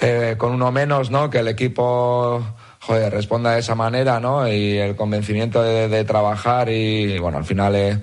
eh, 0.00 0.34
con 0.38 0.52
uno 0.52 0.70
menos, 0.72 1.10
¿no? 1.10 1.30
Que 1.30 1.38
el 1.38 1.48
equipo 1.48 2.44
joder, 2.80 3.12
responda 3.12 3.52
de 3.52 3.60
esa 3.60 3.74
manera, 3.74 4.20
¿no? 4.20 4.48
Y 4.48 4.78
el 4.78 4.96
convencimiento 4.96 5.62
de, 5.62 5.88
de 5.88 6.04
trabajar 6.04 6.68
y, 6.70 7.18
bueno, 7.18 7.38
al 7.38 7.44
final 7.44 7.74
eh, 7.76 8.00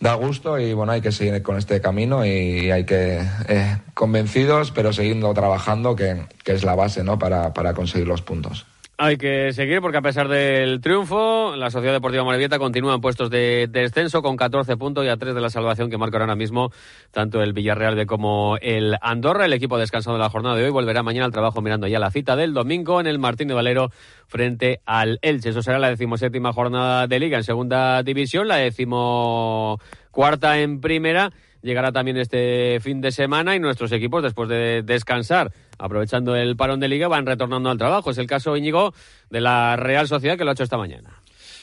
da 0.00 0.14
gusto 0.14 0.58
y, 0.58 0.72
bueno, 0.74 0.92
hay 0.92 1.00
que 1.00 1.12
seguir 1.12 1.42
con 1.42 1.56
este 1.56 1.80
camino 1.80 2.24
y 2.24 2.70
hay 2.70 2.84
que, 2.84 3.20
eh, 3.48 3.76
convencidos, 3.94 4.70
pero 4.70 4.92
siguiendo 4.92 5.32
trabajando, 5.34 5.96
que, 5.96 6.26
que, 6.44 6.52
es 6.52 6.64
la 6.64 6.74
base, 6.74 7.02
¿no? 7.02 7.18
Para, 7.18 7.52
para 7.54 7.74
conseguir 7.74 8.06
los 8.06 8.22
puntos. 8.22 8.66
Hay 9.00 9.16
que 9.16 9.52
seguir 9.52 9.80
porque 9.80 9.98
a 9.98 10.02
pesar 10.02 10.26
del 10.26 10.80
triunfo, 10.80 11.54
la 11.54 11.70
Sociedad 11.70 11.94
Deportiva 11.94 12.24
Morevieta 12.24 12.58
continúa 12.58 12.96
en 12.96 13.00
puestos 13.00 13.30
de, 13.30 13.68
descenso 13.70 14.22
con 14.22 14.36
14 14.36 14.76
puntos 14.76 15.04
y 15.04 15.08
a 15.08 15.16
3 15.16 15.36
de 15.36 15.40
la 15.40 15.50
salvación 15.50 15.88
que 15.88 15.96
marcan 15.96 16.22
ahora 16.22 16.34
mismo 16.34 16.72
tanto 17.12 17.40
el 17.40 17.52
Villarreal 17.52 17.94
de 17.94 18.06
como 18.06 18.56
el 18.60 18.96
Andorra. 19.00 19.44
El 19.44 19.52
equipo 19.52 19.78
descansado 19.78 20.16
de 20.16 20.22
la 20.24 20.30
jornada 20.30 20.56
de 20.56 20.64
hoy 20.64 20.70
volverá 20.70 21.04
mañana 21.04 21.26
al 21.26 21.32
trabajo 21.32 21.62
mirando 21.62 21.86
ya 21.86 22.00
la 22.00 22.10
cita 22.10 22.34
del 22.34 22.52
domingo 22.52 23.00
en 23.00 23.06
el 23.06 23.20
Martín 23.20 23.46
de 23.46 23.54
Valero 23.54 23.92
frente 24.26 24.80
al 24.84 25.20
Elche. 25.22 25.50
Eso 25.50 25.62
será 25.62 25.78
la 25.78 25.90
decimoséptima 25.90 26.52
jornada 26.52 27.06
de 27.06 27.20
Liga 27.20 27.38
en 27.38 27.44
segunda 27.44 28.02
división, 28.02 28.48
la 28.48 28.56
decimocuarta 28.56 30.58
en 30.58 30.80
primera 30.80 31.30
llegará 31.62 31.92
también 31.92 32.16
este 32.16 32.78
fin 32.80 33.00
de 33.00 33.12
semana 33.12 33.56
y 33.56 33.60
nuestros 33.60 33.92
equipos, 33.92 34.22
después 34.22 34.48
de 34.48 34.82
descansar, 34.82 35.52
aprovechando 35.78 36.36
el 36.36 36.56
parón 36.56 36.80
de 36.80 36.88
liga, 36.88 37.08
van 37.08 37.26
retornando 37.26 37.70
al 37.70 37.78
trabajo. 37.78 38.10
Es 38.10 38.18
el 38.18 38.26
caso, 38.26 38.56
Íñigo, 38.56 38.94
de 39.30 39.40
la 39.40 39.76
Real 39.76 40.08
Sociedad, 40.08 40.36
que 40.36 40.44
lo 40.44 40.50
ha 40.50 40.54
hecho 40.54 40.64
esta 40.64 40.78
mañana. 40.78 41.10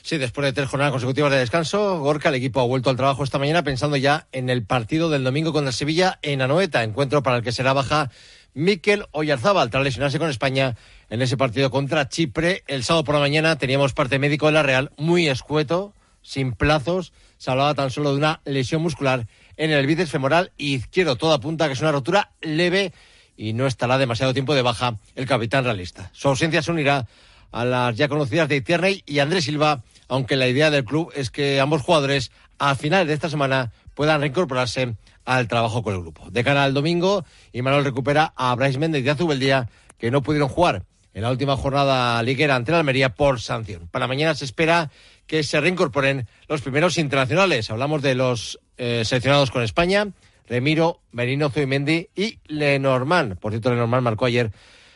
Sí, 0.05 0.17
después 0.17 0.45
de 0.45 0.53
tres 0.53 0.69
jornadas 0.69 0.91
consecutivas 0.91 1.31
de 1.31 1.39
descanso, 1.39 1.99
Gorka, 1.99 2.29
el 2.29 2.35
equipo 2.35 2.59
ha 2.61 2.65
vuelto 2.65 2.91
al 2.91 2.95
trabajo 2.95 3.23
esta 3.23 3.39
mañana 3.39 3.63
pensando 3.63 3.97
ya 3.97 4.27
en 4.31 4.51
el 4.51 4.63
partido 4.63 5.09
del 5.09 5.23
domingo 5.23 5.51
contra 5.51 5.71
Sevilla 5.71 6.19
en 6.21 6.43
Anoeta, 6.43 6.83
encuentro 6.83 7.23
para 7.23 7.37
el 7.37 7.43
que 7.43 7.51
será 7.51 7.73
baja 7.73 8.11
Miquel 8.53 9.05
Oyarzábal 9.11 9.71
tras 9.71 9.83
lesionarse 9.83 10.19
con 10.19 10.29
España 10.29 10.75
en 11.09 11.23
ese 11.23 11.37
partido 11.37 11.71
contra 11.71 12.07
Chipre. 12.07 12.63
El 12.67 12.83
sábado 12.83 13.03
por 13.03 13.15
la 13.15 13.21
mañana 13.21 13.57
teníamos 13.57 13.93
parte 13.93 14.19
médico 14.19 14.45
de 14.45 14.51
la 14.51 14.61
Real 14.61 14.91
muy 14.95 15.27
escueto, 15.27 15.95
sin 16.21 16.53
plazos, 16.53 17.11
se 17.37 17.49
hablaba 17.49 17.73
tan 17.73 17.89
solo 17.89 18.11
de 18.11 18.17
una 18.17 18.41
lesión 18.45 18.83
muscular 18.83 19.25
en 19.57 19.71
el 19.71 19.85
bíceps 19.85 20.11
femoral 20.11 20.51
izquierdo. 20.57 21.15
Todo 21.15 21.33
apunta 21.33 21.67
que 21.67 21.73
es 21.73 21.81
una 21.81 21.91
rotura 21.91 22.31
leve 22.41 22.93
y 23.37 23.53
no 23.53 23.67
estará 23.67 23.97
demasiado 23.97 24.33
tiempo 24.33 24.55
de 24.55 24.61
baja 24.61 24.97
el 25.15 25.25
capitán 25.25 25.63
realista. 25.63 26.09
Su 26.13 26.29
ausencia 26.29 26.61
se 26.61 26.71
unirá 26.71 27.07
a 27.51 27.65
las 27.65 27.95
ya 27.95 28.07
conocidas 28.07 28.49
de 28.49 28.61
Tierney 28.61 29.03
y 29.05 29.19
Andrés 29.19 29.45
Silva, 29.45 29.83
aunque 30.07 30.35
la 30.35 30.47
idea 30.47 30.71
del 30.71 30.85
club 30.85 31.11
es 31.15 31.31
que 31.31 31.59
ambos 31.59 31.81
jugadores 31.81 32.31
a 32.59 32.75
finales 32.75 33.07
de 33.07 33.13
esta 33.13 33.29
semana 33.29 33.71
puedan 33.93 34.21
reincorporarse 34.21 34.95
al 35.25 35.47
trabajo 35.47 35.83
con 35.83 35.95
el 35.95 36.01
grupo. 36.01 36.29
De 36.29 36.43
cara 36.43 36.63
al 36.63 36.73
domingo, 36.73 37.25
Imanol 37.53 37.83
recupera 37.83 38.33
a 38.35 38.53
Bryce 38.55 38.77
Méndez 38.77 39.03
y 39.03 39.09
a 39.09 39.15
Zubeldía, 39.15 39.69
que 39.97 40.11
no 40.11 40.21
pudieron 40.21 40.49
jugar 40.49 40.83
en 41.15 41.21
la 41.21 41.31
última 41.31 41.55
jornada 41.55 42.21
liguera 42.21 42.55
ante 42.55 42.73
la 42.73 42.79
Almería 42.79 43.15
por 43.15 43.39
sanción. 43.39 43.87
Para 43.87 44.05
mañana 44.05 44.35
se 44.35 44.43
espera 44.43 44.91
que 45.25 45.43
se 45.43 45.61
reincorporen 45.61 46.27
los 46.49 46.61
primeros 46.61 46.97
internacionales. 46.97 47.71
Hablamos 47.71 48.01
de 48.01 48.15
los 48.15 48.59
eh, 48.77 49.03
seleccionados 49.05 49.49
con 49.49 49.63
España, 49.63 50.09
Remiro, 50.47 50.99
Merino, 51.13 51.49
Zubimendi 51.49 52.09
y 52.15 52.39
Lenormand. 52.47 53.37
Por 53.39 53.53
cierto, 53.53 53.69
Lenormand 53.69 54.03
marcó 54.03 54.25
ayer 54.25 54.51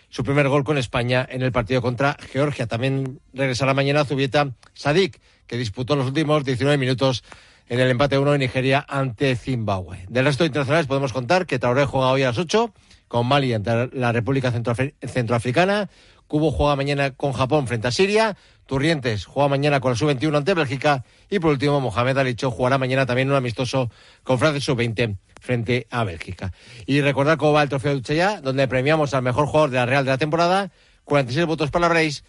su 0.10 0.26
primer 0.26 0.50
gol 0.50 0.66
con 0.66 0.78
España 0.78 1.26
en 1.28 1.42
el 1.42 1.54
partido 1.54 1.82
contra 1.82 2.18
Georgia. 2.34 2.68
También 2.68 3.22
regresará 3.34 3.74
mañana 3.74 4.04
Zubieta 4.04 4.52
Sadik, 4.74 5.22
que 5.48 5.58
disputó 5.58 5.96
los 5.96 6.08
últimos 6.08 6.44
19 6.44 6.78
minutos 6.78 7.24
en 7.70 7.80
el 7.80 7.90
empate 7.90 8.18
1 8.18 8.34
en 8.34 8.40
Nigeria 8.42 8.86
ante 8.90 9.38
Zimbabue. 9.38 10.06
Del 10.10 10.26
resto 10.26 10.44
de 10.44 10.48
internacionales 10.48 10.88
podemos 10.88 11.14
contar 11.14 11.46
que 11.46 11.60
Traoré 11.60 11.86
juega 11.86 12.12
hoy 12.12 12.24
a 12.24 12.28
las 12.28 12.38
8 12.38 12.74
con 13.10 13.28
Mali 13.28 13.54
ante 13.54 13.90
la 13.92 14.14
República 14.14 14.54
Centroafricana. 14.54 15.90
Cubo 16.28 16.52
juega 16.52 16.76
mañana 16.76 17.12
con 17.12 17.34
Japón 17.34 17.68
frente 17.68 17.88
a 17.88 17.92
Siria. 17.92 18.38
Turrientes 18.68 19.26
juega 19.26 19.50
mañana 19.50 19.80
con 19.80 19.92
la 19.92 19.98
sub-21 19.98 20.38
ante 20.38 20.54
Bélgica. 20.54 21.04
Y 21.28 21.40
por 21.40 21.50
último, 21.52 21.82
Mohamed 21.82 22.20
Alicho 22.20 22.52
jugará 22.52 22.78
mañana 22.78 23.08
también 23.08 23.30
un 23.30 23.36
amistoso 23.36 23.90
con 24.24 24.38
Francia 24.38 24.62
sub-20 24.62 25.18
frente 25.42 25.88
a 25.90 26.04
Bélgica. 26.04 26.54
Y 26.86 27.02
recordar 27.02 27.38
cómo 27.38 27.54
va 27.54 27.64
el 27.64 27.70
trofeo 27.70 27.94
de 27.94 27.98
Uchella, 27.98 28.42
donde 28.42 28.68
premiamos 28.68 29.16
al 29.16 29.24
mejor 29.24 29.48
jugador 29.48 29.72
de 29.72 29.78
la 29.78 29.88
Real 29.88 30.06
de 30.06 30.12
la 30.12 30.18
temporada. 30.20 30.72
46 31.06 31.48
votos 31.48 31.72
para 31.72 31.90
Reis, 31.90 32.24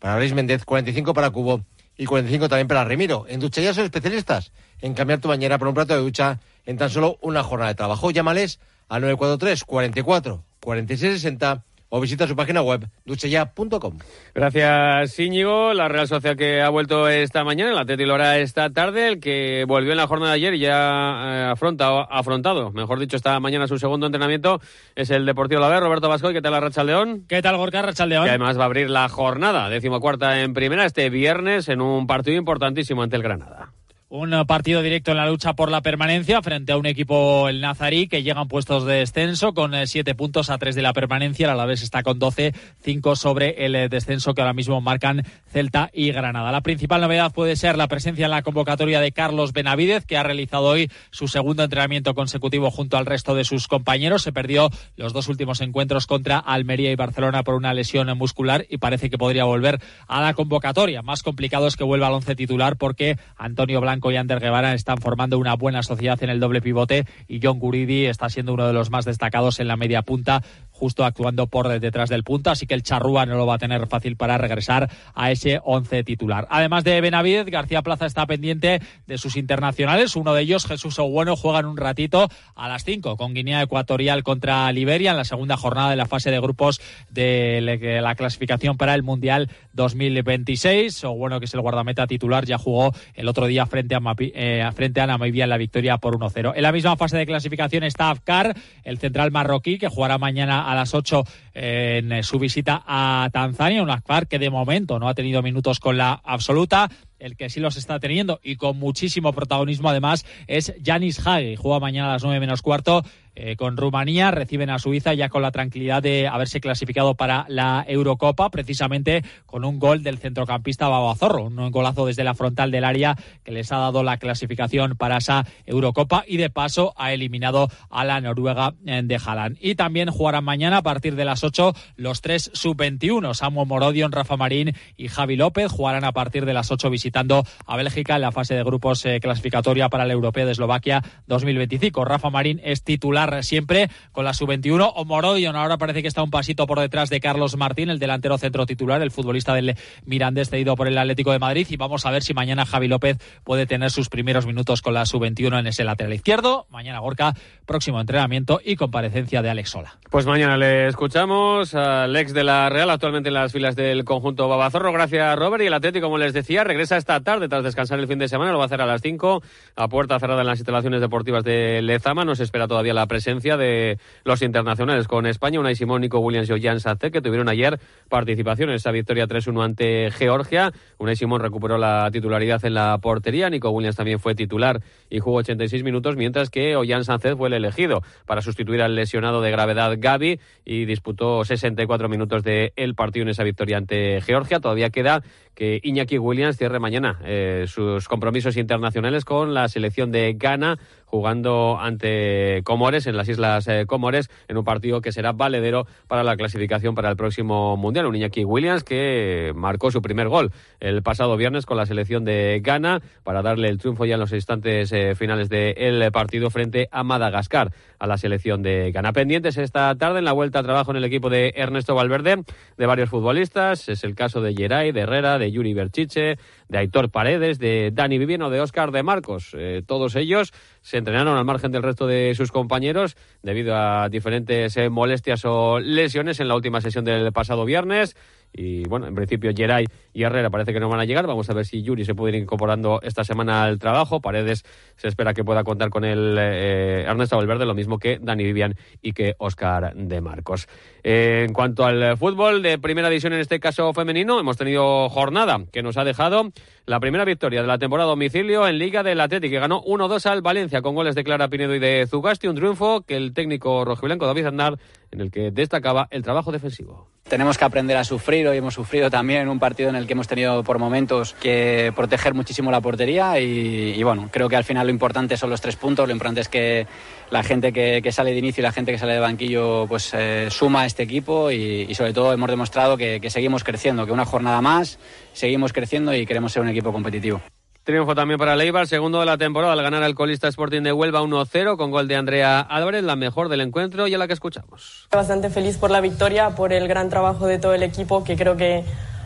para 0.00 0.16
Reis 0.16 0.34
Méndez, 0.34 0.64
45 0.64 1.14
para 1.14 1.30
Cubo 1.30 1.64
y 1.96 2.06
45 2.06 2.48
también 2.48 2.66
para 2.66 2.84
Remiro. 2.84 3.26
En 3.28 3.38
Ducha 3.38 3.72
son 3.72 3.84
especialistas 3.84 4.50
en 4.80 4.94
cambiar 4.94 5.20
tu 5.20 5.28
bañera 5.28 5.58
por 5.58 5.68
un 5.68 5.74
plato 5.74 5.94
de 5.94 6.00
ducha 6.00 6.40
en 6.66 6.76
tan 6.76 6.90
solo 6.90 7.18
una 7.22 7.44
jornada 7.44 7.68
de 7.68 7.76
trabajo. 7.76 8.10
Llámales 8.10 8.58
al 8.88 9.02
943 9.02 9.64
44 9.64 10.44
46 10.60 11.12
60 11.14 11.64
o 11.96 12.00
visita 12.00 12.26
su 12.26 12.34
página 12.34 12.60
web 12.60 12.88
duchella.com. 13.04 13.98
Gracias, 14.34 15.16
Íñigo. 15.20 15.72
La 15.74 15.86
Real 15.86 16.08
Sociedad 16.08 16.36
que 16.36 16.60
ha 16.60 16.68
vuelto 16.68 17.08
esta 17.08 17.44
mañana, 17.44 17.70
el 17.70 17.78
Atleti 17.78 18.04
Lora 18.04 18.38
esta 18.38 18.68
tarde, 18.70 19.06
el 19.06 19.20
que 19.20 19.64
volvió 19.68 19.92
en 19.92 19.98
la 19.98 20.08
jornada 20.08 20.32
de 20.32 20.38
ayer 20.38 20.54
y 20.54 20.58
ya 20.58 20.72
ha 20.74 21.36
eh, 21.36 21.52
afronta, 21.52 22.02
afrontado, 22.02 22.72
mejor 22.72 22.98
dicho, 22.98 23.16
esta 23.16 23.38
mañana 23.38 23.68
su 23.68 23.78
segundo 23.78 24.06
entrenamiento, 24.06 24.60
es 24.96 25.10
el 25.10 25.24
Deportivo 25.24 25.60
La 25.60 25.78
Roberto 25.78 26.08
Vasco. 26.08 26.32
¿Qué 26.32 26.42
tal 26.42 26.50
la 26.50 26.58
Racha 26.58 26.82
León? 26.82 27.26
¿Qué 27.28 27.40
tal 27.42 27.56
Gorka 27.58 27.80
Racha 27.80 28.06
León? 28.06 28.24
Que 28.24 28.30
además 28.30 28.58
va 28.58 28.62
a 28.62 28.66
abrir 28.66 28.90
la 28.90 29.08
jornada, 29.08 29.68
decimocuarta 29.68 30.40
en 30.40 30.52
primera, 30.52 30.84
este 30.86 31.08
viernes 31.10 31.68
en 31.68 31.80
un 31.80 32.08
partido 32.08 32.36
importantísimo 32.36 33.04
ante 33.04 33.14
el 33.14 33.22
Granada. 33.22 33.70
Un 34.16 34.30
partido 34.46 34.80
directo 34.80 35.10
en 35.10 35.16
la 35.16 35.26
lucha 35.26 35.54
por 35.54 35.72
la 35.72 35.80
permanencia 35.80 36.40
frente 36.40 36.70
a 36.70 36.76
un 36.76 36.86
equipo, 36.86 37.48
el 37.48 37.60
Nazarí, 37.60 38.06
que 38.06 38.22
llega 38.22 38.42
en 38.42 38.46
puestos 38.46 38.84
de 38.84 38.94
descenso 38.94 39.54
con 39.54 39.74
eh, 39.74 39.88
siete 39.88 40.14
puntos 40.14 40.50
a 40.50 40.58
tres 40.58 40.76
de 40.76 40.82
la 40.82 40.92
permanencia. 40.92 41.50
A 41.50 41.56
la 41.56 41.66
vez 41.66 41.82
está 41.82 42.04
con 42.04 42.20
12, 42.20 42.54
cinco 42.80 43.16
sobre 43.16 43.66
el 43.66 43.74
eh, 43.74 43.88
descenso 43.88 44.32
que 44.32 44.40
ahora 44.40 44.52
mismo 44.52 44.80
marcan 44.80 45.24
Celta 45.48 45.90
y 45.92 46.12
Granada. 46.12 46.52
La 46.52 46.60
principal 46.60 47.00
novedad 47.00 47.32
puede 47.32 47.56
ser 47.56 47.76
la 47.76 47.88
presencia 47.88 48.26
en 48.26 48.30
la 48.30 48.42
convocatoria 48.42 49.00
de 49.00 49.10
Carlos 49.10 49.52
Benavidez, 49.52 50.06
que 50.06 50.16
ha 50.16 50.22
realizado 50.22 50.66
hoy 50.66 50.92
su 51.10 51.26
segundo 51.26 51.64
entrenamiento 51.64 52.14
consecutivo 52.14 52.70
junto 52.70 52.96
al 52.96 53.06
resto 53.06 53.34
de 53.34 53.42
sus 53.42 53.66
compañeros. 53.66 54.22
Se 54.22 54.32
perdió 54.32 54.70
los 54.94 55.12
dos 55.12 55.26
últimos 55.26 55.60
encuentros 55.60 56.06
contra 56.06 56.38
Almería 56.38 56.92
y 56.92 56.94
Barcelona 56.94 57.42
por 57.42 57.56
una 57.56 57.74
lesión 57.74 58.16
muscular 58.16 58.64
y 58.70 58.78
parece 58.78 59.10
que 59.10 59.18
podría 59.18 59.42
volver 59.42 59.80
a 60.06 60.20
la 60.20 60.34
convocatoria. 60.34 61.02
Más 61.02 61.24
complicado 61.24 61.66
es 61.66 61.74
que 61.74 61.82
vuelva 61.82 62.06
al 62.06 62.12
once 62.12 62.36
titular 62.36 62.76
porque 62.76 63.18
Antonio 63.36 63.80
Blanco 63.80 64.03
y 64.10 64.16
Ander 64.16 64.40
Guevara 64.40 64.74
están 64.74 64.98
formando 64.98 65.38
una 65.38 65.54
buena 65.54 65.82
sociedad 65.82 66.22
en 66.22 66.30
el 66.30 66.40
doble 66.40 66.60
pivote 66.60 67.06
y 67.28 67.40
John 67.42 67.58
Guridi 67.58 68.06
está 68.06 68.28
siendo 68.28 68.52
uno 68.54 68.66
de 68.66 68.72
los 68.72 68.90
más 68.90 69.04
destacados 69.04 69.60
en 69.60 69.68
la 69.68 69.76
media 69.76 70.02
punta 70.02 70.42
justo 70.70 71.04
actuando 71.04 71.46
por 71.46 71.68
detrás 71.80 72.08
del 72.08 72.24
punto, 72.24 72.50
así 72.50 72.66
que 72.66 72.74
el 72.74 72.82
Charrúa 72.82 73.26
no 73.26 73.36
lo 73.36 73.46
va 73.46 73.54
a 73.54 73.58
tener 73.58 73.86
fácil 73.86 74.16
para 74.16 74.38
regresar 74.38 74.90
a 75.14 75.30
ese 75.30 75.60
once 75.64 76.02
titular. 76.02 76.48
Además 76.50 76.82
de 76.82 77.00
Benavidez, 77.00 77.46
García 77.46 77.82
Plaza 77.82 78.06
está 78.06 78.26
pendiente 78.26 78.80
de 79.06 79.18
sus 79.18 79.36
internacionales, 79.36 80.16
uno 80.16 80.34
de 80.34 80.42
ellos, 80.42 80.66
Jesús 80.66 80.98
Obueno, 80.98 81.36
juegan 81.36 81.66
un 81.66 81.76
ratito 81.76 82.28
a 82.56 82.68
las 82.68 82.84
5 82.84 83.16
con 83.16 83.34
Guinea 83.34 83.62
Ecuatorial 83.62 84.24
contra 84.24 84.70
Liberia 84.72 85.12
en 85.12 85.16
la 85.16 85.24
segunda 85.24 85.56
jornada 85.56 85.90
de 85.90 85.96
la 85.96 86.06
fase 86.06 86.30
de 86.30 86.40
grupos 86.40 86.80
de 87.08 88.00
la 88.02 88.14
clasificación 88.16 88.76
para 88.76 88.94
el 88.94 89.04
Mundial 89.04 89.50
2026. 89.74 91.04
Obueno, 91.04 91.38
que 91.38 91.46
es 91.46 91.54
el 91.54 91.60
guardameta 91.60 92.06
titular, 92.08 92.46
ya 92.46 92.58
jugó 92.58 92.92
el 93.14 93.28
otro 93.28 93.46
día 93.46 93.64
frente 93.66 93.93
a, 93.94 94.00
eh, 94.18 94.68
frente 94.74 95.00
a 95.00 95.06
Namibia 95.06 95.44
en 95.44 95.50
la 95.50 95.56
victoria 95.56 95.98
por 95.98 96.16
1-0. 96.16 96.52
En 96.54 96.62
la 96.62 96.72
misma 96.72 96.96
fase 96.96 97.16
de 97.16 97.26
clasificación 97.26 97.84
está 97.84 98.10
Afkar, 98.10 98.54
el 98.82 98.98
central 98.98 99.30
marroquí, 99.30 99.78
que 99.78 99.88
jugará 99.88 100.18
mañana 100.18 100.70
a 100.70 100.74
las 100.74 100.94
8 100.94 101.24
en 101.54 102.22
su 102.22 102.38
visita 102.38 102.82
a 102.86 103.28
Tanzania, 103.32 103.82
un 103.82 103.90
Akbar 103.90 104.26
que 104.26 104.38
de 104.38 104.50
momento 104.50 104.98
no 104.98 105.08
ha 105.08 105.14
tenido 105.14 105.42
minutos 105.42 105.80
con 105.80 105.96
la 105.96 106.20
absoluta. 106.24 106.90
El 107.18 107.36
que 107.36 107.48
sí 107.48 107.60
los 107.60 107.76
está 107.76 108.00
teniendo 108.00 108.40
y 108.42 108.56
con 108.56 108.78
muchísimo 108.78 109.32
protagonismo 109.32 109.88
además 109.88 110.26
es 110.46 110.74
Janis 110.84 111.26
Hagi. 111.26 111.56
Juega 111.56 111.80
mañana 111.80 112.10
a 112.10 112.12
las 112.14 112.24
9 112.24 112.40
menos 112.40 112.60
cuarto 112.60 113.02
eh, 113.34 113.56
con 113.56 113.76
Rumanía, 113.76 114.30
reciben 114.30 114.70
a 114.70 114.78
Suiza 114.78 115.14
ya 115.14 115.28
con 115.28 115.42
la 115.42 115.50
tranquilidad 115.50 116.02
de 116.02 116.28
haberse 116.28 116.60
clasificado 116.60 117.14
para 117.14 117.46
la 117.48 117.84
Eurocopa, 117.86 118.50
precisamente 118.50 119.24
con 119.46 119.64
un 119.64 119.78
gol 119.78 120.02
del 120.02 120.18
centrocampista 120.18 120.88
Babazorro, 120.88 121.44
un 121.44 121.70
golazo 121.70 122.06
desde 122.06 122.24
la 122.24 122.34
frontal 122.34 122.70
del 122.70 122.84
área 122.84 123.16
que 123.42 123.52
les 123.52 123.72
ha 123.72 123.78
dado 123.78 124.02
la 124.02 124.18
clasificación 124.18 124.96
para 124.96 125.18
esa 125.18 125.46
Eurocopa 125.66 126.24
y 126.26 126.36
de 126.36 126.50
paso 126.50 126.94
ha 126.96 127.12
eliminado 127.12 127.68
a 127.90 128.04
la 128.04 128.20
Noruega 128.20 128.74
eh, 128.86 129.02
de 129.04 129.16
Haaland. 129.16 129.56
Y 129.60 129.74
también 129.74 130.10
jugarán 130.10 130.44
mañana 130.44 130.78
a 130.78 130.82
partir 130.82 131.16
de 131.16 131.24
las 131.24 131.44
8 131.44 131.74
los 131.96 132.20
tres 132.20 132.50
sub-21, 132.54 133.34
Samuel 133.34 133.68
Morodion, 133.68 134.12
Rafa 134.12 134.36
Marín 134.36 134.72
y 134.96 135.08
Javi 135.08 135.36
López 135.36 135.70
jugarán 135.70 136.04
a 136.04 136.12
partir 136.12 136.44
de 136.44 136.54
las 136.54 136.70
8 136.70 136.90
visitando 136.90 137.44
a 137.66 137.76
Bélgica 137.76 138.14
en 138.16 138.22
la 138.22 138.32
fase 138.32 138.54
de 138.54 138.62
grupos 138.62 139.04
eh, 139.06 139.18
clasificatoria 139.20 139.88
para 139.88 140.04
el 140.04 140.10
Europeo 140.10 140.46
de 140.46 140.52
Eslovaquia 140.52 141.02
2025. 141.26 142.04
Rafa 142.04 142.30
Marín 142.30 142.60
es 142.64 142.82
titular 142.82 143.23
siempre 143.42 143.88
con 144.12 144.24
la 144.24 144.34
sub-21. 144.34 144.92
O 144.94 145.04
Morodion 145.04 145.56
ahora 145.56 145.78
parece 145.78 146.02
que 146.02 146.08
está 146.08 146.22
un 146.22 146.30
pasito 146.30 146.66
por 146.66 146.80
detrás 146.80 147.10
de 147.10 147.20
Carlos 147.20 147.56
Martín, 147.56 147.90
el 147.90 147.98
delantero 147.98 148.38
centro 148.38 148.66
titular, 148.66 149.02
el 149.02 149.10
futbolista 149.10 149.54
del 149.54 149.76
Mirandés 150.04 150.50
cedido 150.50 150.76
por 150.76 150.88
el 150.88 150.98
Atlético 150.98 151.32
de 151.32 151.38
Madrid. 151.38 151.66
Y 151.70 151.76
vamos 151.76 152.06
a 152.06 152.10
ver 152.10 152.22
si 152.22 152.34
mañana 152.34 152.66
Javi 152.66 152.88
López 152.88 153.18
puede 153.44 153.66
tener 153.66 153.90
sus 153.90 154.08
primeros 154.08 154.46
minutos 154.46 154.82
con 154.82 154.94
la 154.94 155.06
sub-21 155.06 155.58
en 155.58 155.66
ese 155.66 155.84
lateral 155.84 156.12
izquierdo. 156.12 156.66
Mañana 156.70 156.98
Gorka, 157.00 157.34
próximo 157.66 158.00
entrenamiento 158.00 158.60
y 158.64 158.76
comparecencia 158.76 159.42
de 159.42 159.50
Alex 159.50 159.70
Sola. 159.70 159.98
Pues 160.10 160.26
mañana 160.26 160.56
le 160.56 160.86
escuchamos 160.86 161.74
al 161.74 162.14
ex 162.16 162.32
de 162.34 162.44
la 162.44 162.68
Real, 162.68 162.90
actualmente 162.90 163.28
en 163.28 163.34
las 163.34 163.52
filas 163.52 163.76
del 163.76 164.04
conjunto 164.04 164.48
Babazorro. 164.48 164.92
Gracias, 164.92 165.36
Robert. 165.38 165.62
Y 165.62 165.66
el 165.66 165.74
Atlético, 165.74 166.06
como 166.06 166.18
les 166.18 166.32
decía, 166.32 166.64
regresa 166.64 166.96
esta 166.96 167.20
tarde 167.20 167.48
tras 167.48 167.64
descansar 167.64 167.98
el 167.98 168.06
fin 168.06 168.18
de 168.18 168.28
semana. 168.28 168.52
Lo 168.52 168.58
va 168.58 168.64
a 168.64 168.66
hacer 168.66 168.80
a 168.80 168.86
las 168.86 169.00
5 169.02 169.42
a 169.76 169.88
puerta 169.88 170.18
cerrada 170.18 170.42
en 170.42 170.46
las 170.46 170.58
instalaciones 170.58 171.00
deportivas 171.00 171.44
de 171.44 171.82
Lezama. 171.82 172.24
No 172.24 172.34
se 172.34 172.44
espera 172.44 172.68
todavía 172.68 172.94
la 172.94 173.06
presencia 173.14 173.56
de 173.56 173.96
los 174.24 174.42
internacionales 174.42 175.06
con 175.06 175.24
España. 175.26 175.60
Unai 175.60 175.76
Simón, 175.76 176.00
Nico 176.00 176.18
Williams 176.18 176.50
y 176.50 176.60
Jan 176.60 176.80
Sace, 176.80 177.12
que 177.12 177.20
tuvieron 177.20 177.48
ayer 177.48 177.78
participación 178.08 178.70
en 178.70 178.74
esa 178.74 178.90
victoria 178.90 179.28
3-1 179.28 179.64
ante 179.64 180.10
Georgia. 180.10 180.72
Unai 180.98 181.14
Simón 181.14 181.40
recuperó 181.40 181.78
la 181.78 182.10
titularidad 182.10 182.64
en 182.64 182.74
la 182.74 182.98
portería. 182.98 183.50
Nico 183.50 183.70
Williams 183.70 183.94
también 183.94 184.18
fue 184.18 184.34
titular 184.34 184.80
y 185.08 185.20
jugó 185.20 185.36
86 185.36 185.84
minutos, 185.84 186.16
mientras 186.16 186.50
que 186.50 186.74
Ollán 186.74 187.04
Sánchez 187.04 187.36
fue 187.36 187.46
el 187.46 187.54
elegido 187.54 188.02
para 188.26 188.42
sustituir 188.42 188.82
al 188.82 188.96
lesionado 188.96 189.40
de 189.42 189.52
gravedad 189.52 189.94
Gaby 189.96 190.40
y 190.64 190.84
disputó 190.84 191.44
64 191.44 192.08
minutos 192.08 192.42
del 192.42 192.72
el 192.74 192.96
partido 192.96 193.22
en 193.22 193.28
esa 193.28 193.44
victoria 193.44 193.76
ante 193.76 194.22
Georgia. 194.22 194.58
Todavía 194.58 194.90
queda 194.90 195.22
que 195.54 195.80
Iñaki 195.82 196.18
Williams 196.18 196.56
cierre 196.56 196.78
mañana 196.78 197.18
eh, 197.24 197.66
sus 197.68 198.08
compromisos 198.08 198.56
internacionales 198.56 199.24
con 199.24 199.54
la 199.54 199.68
selección 199.68 200.10
de 200.10 200.34
Ghana 200.34 200.78
jugando 201.14 201.78
ante 201.80 202.62
Comores 202.64 203.06
en 203.06 203.16
las 203.16 203.28
Islas 203.28 203.68
eh, 203.68 203.86
Comores 203.86 204.28
en 204.48 204.56
un 204.56 204.64
partido 204.64 205.00
que 205.00 205.12
será 205.12 205.30
valedero 205.30 205.86
para 206.08 206.24
la 206.24 206.36
clasificación 206.36 206.96
para 206.96 207.08
el 207.08 207.16
próximo 207.16 207.76
Mundial. 207.76 208.06
Un 208.06 208.16
Iñaki 208.16 208.44
Williams 208.44 208.82
que 208.82 209.52
marcó 209.54 209.92
su 209.92 210.02
primer 210.02 210.28
gol 210.28 210.50
el 210.80 211.04
pasado 211.04 211.36
viernes 211.36 211.66
con 211.66 211.76
la 211.76 211.86
selección 211.86 212.24
de 212.24 212.60
Ghana 212.64 213.00
para 213.22 213.42
darle 213.42 213.68
el 213.68 213.78
triunfo 213.78 214.06
ya 214.06 214.14
en 214.14 214.20
los 214.20 214.32
instantes 214.32 214.90
eh, 214.90 215.14
finales 215.14 215.48
del 215.48 216.10
partido 216.10 216.50
frente 216.50 216.88
a 216.90 217.04
Madagascar, 217.04 217.72
a 218.00 218.08
la 218.08 218.18
selección 218.18 218.62
de 218.62 218.90
Ghana. 218.90 219.12
Pendientes 219.12 219.56
esta 219.56 219.94
tarde 219.94 220.18
en 220.18 220.24
la 220.24 220.32
vuelta 220.32 220.58
a 220.58 220.62
trabajo 220.64 220.90
en 220.90 220.96
el 220.96 221.04
equipo 221.04 221.30
de 221.30 221.52
Ernesto 221.54 221.94
Valverde, 221.94 222.42
de 222.76 222.86
varios 222.86 223.08
futbolistas. 223.08 223.88
Es 223.88 224.02
el 224.02 224.16
caso 224.16 224.40
de 224.40 224.52
Geray, 224.52 224.90
de 224.90 225.02
Herrera, 225.02 225.38
de 225.38 225.43
Yuri 225.50 225.74
Berchiche, 225.74 226.36
de 226.68 226.78
Aitor 226.78 227.10
Paredes, 227.10 227.58
de 227.58 227.90
Dani 227.92 228.18
Vivieno, 228.18 228.50
de 228.50 228.60
Óscar 228.60 228.90
de 228.90 229.02
Marcos. 229.02 229.54
Eh, 229.56 229.82
todos 229.86 230.16
ellos 230.16 230.52
se 230.80 230.98
entrenaron 230.98 231.36
al 231.36 231.44
margen 231.44 231.72
del 231.72 231.82
resto 231.82 232.06
de 232.06 232.34
sus 232.34 232.50
compañeros 232.50 233.16
debido 233.42 233.76
a 233.76 234.08
diferentes 234.08 234.76
eh, 234.76 234.88
molestias 234.90 235.44
o 235.44 235.78
lesiones 235.80 236.40
en 236.40 236.48
la 236.48 236.56
última 236.56 236.80
sesión 236.80 237.04
del 237.04 237.32
pasado 237.32 237.64
viernes. 237.64 238.16
Y 238.56 238.84
bueno, 238.84 239.06
en 239.06 239.14
principio 239.14 239.52
Geray 239.54 239.86
y 240.12 240.22
Herrera 240.22 240.48
parece 240.48 240.72
que 240.72 240.80
no 240.80 240.88
van 240.88 241.00
a 241.00 241.04
llegar. 241.04 241.26
Vamos 241.26 241.50
a 241.50 241.54
ver 241.54 241.66
si 241.66 241.82
Yuri 241.82 242.04
se 242.04 242.14
puede 242.14 242.36
ir 242.36 242.42
incorporando 242.42 243.00
esta 243.02 243.24
semana 243.24 243.64
al 243.64 243.78
trabajo. 243.80 244.20
Paredes 244.20 244.64
se 244.96 245.08
espera 245.08 245.34
que 245.34 245.42
pueda 245.42 245.64
contar 245.64 245.90
con 245.90 246.04
el 246.04 246.36
eh, 246.38 247.04
Ernesto 247.06 247.36
Valverde, 247.36 247.66
lo 247.66 247.74
mismo 247.74 247.98
que 247.98 248.18
Dani 248.20 248.44
Vivian 248.44 248.76
y 249.02 249.12
que 249.12 249.34
Oscar 249.38 249.94
de 249.94 250.20
Marcos. 250.20 250.68
en 251.02 251.52
cuanto 251.52 251.84
al 251.84 252.16
fútbol 252.16 252.62
de 252.62 252.78
primera 252.78 253.08
división, 253.10 253.32
en 253.32 253.40
este 253.40 253.58
caso 253.58 253.92
femenino, 253.92 254.38
hemos 254.38 254.56
tenido 254.56 255.08
jornada 255.08 255.64
que 255.72 255.82
nos 255.82 255.96
ha 255.96 256.04
dejado 256.04 256.52
la 256.86 257.00
primera 257.00 257.24
victoria 257.24 257.62
de 257.62 257.66
la 257.66 257.78
temporada 257.78 258.10
domicilio 258.10 258.68
en 258.68 258.78
Liga 258.78 259.02
del 259.02 259.20
Atlético, 259.20 259.52
que 259.52 259.58
ganó 259.58 259.82
1-2 259.84 260.26
al 260.26 260.42
Valencia 260.42 260.82
con 260.82 260.94
goles 260.94 261.14
de 261.14 261.24
Clara 261.24 261.48
Pinedo 261.48 261.74
y 261.74 261.78
de 261.78 262.06
Zugasti. 262.06 262.46
Un 262.46 262.56
triunfo 262.56 263.00
que 263.02 263.16
el 263.16 263.32
técnico 263.32 263.84
rojiblanco 263.86 264.26
David 264.26 264.46
Andar, 264.46 264.78
en 265.10 265.20
el 265.22 265.30
que 265.30 265.50
destacaba 265.50 266.08
el 266.10 266.22
trabajo 266.22 266.52
defensivo. 266.52 267.08
Tenemos 267.26 267.56
que 267.56 267.64
aprender 267.64 267.96
a 267.96 268.04
sufrir. 268.04 268.46
Hoy 268.46 268.58
hemos 268.58 268.74
sufrido 268.74 269.08
también 269.08 269.40
en 269.40 269.48
un 269.48 269.58
partido 269.58 269.88
en 269.88 269.96
el 269.96 270.06
que 270.06 270.12
hemos 270.12 270.28
tenido 270.28 270.62
por 270.62 270.78
momentos 270.78 271.32
que 271.40 271.90
proteger 271.96 272.34
muchísimo 272.34 272.70
la 272.70 272.82
portería. 272.82 273.40
Y, 273.40 274.02
bueno, 274.02 274.28
creo 274.30 274.50
que 274.50 274.56
al 274.56 274.64
final 274.64 274.86
lo 274.86 274.92
importante 274.92 275.38
son 275.38 275.48
los 275.48 275.62
tres 275.62 275.76
puntos. 275.76 276.06
Lo 276.06 276.12
importante 276.12 276.42
es 276.42 276.50
que 276.50 276.86
la 277.30 277.42
gente 277.42 277.72
que, 277.72 278.12
sale 278.12 278.32
de 278.32 278.38
inicio 278.38 278.60
y 278.60 278.64
la 278.64 278.72
gente 278.72 278.92
que 278.92 278.98
sale 278.98 279.14
de 279.14 279.20
banquillo 279.20 279.86
pues 279.88 280.12
eh, 280.12 280.48
suma 280.50 280.82
a 280.82 280.86
este 280.86 281.04
equipo. 281.04 281.50
Y, 281.50 281.94
sobre 281.94 282.12
todo 282.12 282.30
hemos 282.34 282.50
demostrado 282.50 282.98
que 282.98 283.30
seguimos 283.30 283.64
creciendo, 283.64 284.04
que 284.04 284.12
una 284.12 284.26
jornada 284.26 284.60
más 284.60 284.98
seguimos 285.34 285.74
creciendo 285.74 286.14
y 286.14 286.24
queremos 286.24 286.52
ser 286.52 286.62
un 286.62 286.70
equipo 286.70 286.92
competitivo. 286.92 287.42
Triunfo 287.84 288.14
también 288.14 288.38
para 288.38 288.56
Leibar, 288.56 288.86
segundo 288.86 289.20
de 289.20 289.26
la 289.26 289.36
temporada 289.36 289.74
al 289.74 289.82
ganar 289.82 290.02
al 290.02 290.14
colista 290.14 290.48
Sporting 290.48 290.80
de 290.80 290.92
Huelva 290.92 291.20
1-0 291.20 291.76
con 291.76 291.90
gol 291.90 292.08
de 292.08 292.16
Andrea 292.16 292.60
Álvarez, 292.60 293.04
la 293.04 293.14
mejor 293.14 293.50
del 293.50 293.60
encuentro 293.60 294.08
y 294.08 294.14
a 294.14 294.18
la 294.18 294.26
que 294.26 294.32
escuchamos. 294.32 295.06
Bastante 295.10 295.50
feliz 295.50 295.76
por 295.76 295.90
la 295.90 296.00
victoria, 296.00 296.50
por 296.50 296.72
el 296.72 296.88
gran 296.88 297.10
trabajo 297.10 297.46
de 297.46 297.58
todo 297.58 297.74
el 297.74 297.82
equipo, 297.82 298.24
que 298.24 298.36
creo 298.36 298.56
que 298.56 298.84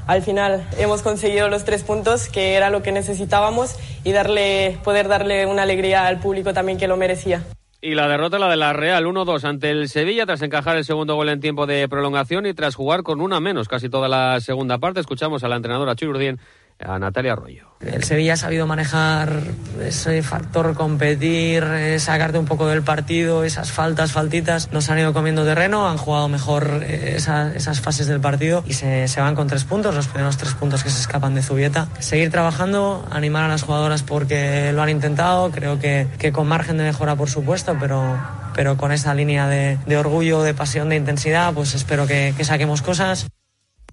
al 0.09 0.23
final 0.23 0.67
hemos 0.77 1.03
conseguido 1.03 1.49
los 1.49 1.65
tres 1.65 1.85
puntos, 1.85 2.29
que 2.29 2.55
era 2.55 2.71
lo 2.71 2.83
que 2.83 2.91
necesitábamos, 2.91 3.77
y 4.03 4.11
darle, 4.11 4.79
poder 4.83 5.07
darle 5.07 5.47
una 5.47 5.63
alegría 5.63 6.09
al 6.09 6.19
público 6.19 6.53
también 6.53 6.79
que 6.79 6.89
lo 6.89 6.97
merecía. 6.97 7.45
Y 7.81 7.95
la 7.95 8.09
derrota 8.09 8.41
la 8.41 8.49
de 8.49 8.57
la 8.57 8.73
Real 8.73 9.05
1-2 9.05 9.45
ante 9.45 9.71
el 9.71 9.89
Sevilla 9.89 10.27
tras 10.27 10.43
encajar 10.43 10.77
el 10.77 10.85
segundo 10.85 11.15
gol 11.15 11.29
en 11.29 11.39
tiempo 11.39 11.65
de 11.65 11.89
prolongación 11.89 12.45
y 12.47 12.53
tras 12.53 12.75
jugar 12.75 13.05
con 13.05 13.21
una 13.21 13.39
menos 13.39 13.69
casi 13.69 13.89
toda 13.89 14.09
la 14.09 14.41
segunda 14.41 14.79
parte. 14.79 14.99
Escuchamos 14.99 15.45
a 15.45 15.49
la 15.49 15.55
entrenadora 15.55 15.95
Chururdien 15.95 16.41
a 16.81 16.99
Natalia 16.99 17.33
Arroyo. 17.33 17.69
El 17.81 18.03
Sevilla 18.03 18.35
ha 18.35 18.37
sabido 18.37 18.67
manejar 18.67 19.43
ese 19.81 20.23
factor 20.23 20.75
competir, 20.75 21.63
eh, 21.65 21.99
sacarte 22.01 22.39
un 22.39 22.45
poco 22.45 22.67
del 22.67 22.83
partido, 22.83 23.45
esas 23.45 23.71
faltas, 23.71 24.13
faltitas, 24.13 24.73
nos 24.73 24.91
han 24.91 24.99
ido 24.99 25.13
comiendo 25.13 25.45
terreno, 25.45 25.89
han 25.89 25.97
jugado 25.97 26.29
mejor 26.29 26.83
eh, 26.83 27.15
esas 27.17 27.81
fases 27.81 28.09
del 28.09 28.21
partido 28.21 28.65
y 28.67 28.73
se, 28.73 29.07
van 29.19 29.35
con 29.37 29.47
tres 29.47 29.65
puntos, 29.65 29.95
los 29.95 30.09
primeros 30.09 30.37
tres 30.37 30.55
puntos 30.55 30.83
que 30.83 30.91
se 30.91 31.01
escapan 31.01 31.35
de 31.35 31.43
Zubieta. 31.43 31.89
Seguir 32.01 32.31
trabajando, 32.31 33.07
animar 33.11 33.45
a 33.45 33.49
las 33.49 33.63
jugadoras 33.63 34.03
porque 34.03 34.73
lo 34.73 34.83
han 34.83 34.89
intentado, 34.89 35.51
creo 35.51 35.79
que, 35.79 36.09
que 36.19 36.33
con 36.33 36.49
margen 36.49 36.79
de 36.79 36.85
mejora 36.85 37.15
por 37.15 37.31
supuesto, 37.31 37.77
pero, 37.79 38.21
pero 38.55 38.77
con 38.77 38.91
esa 38.91 39.15
línea 39.15 39.47
de, 39.49 39.79
de 39.87 39.97
orgullo, 39.97 40.43
de 40.43 40.55
pasión, 40.55 40.89
de 40.89 40.97
intensidad, 40.97 41.55
pues 41.55 41.75
espero 41.75 42.07
que, 42.07 42.35
que 42.37 42.45
saquemos 42.45 42.83
cosas. 42.83 43.29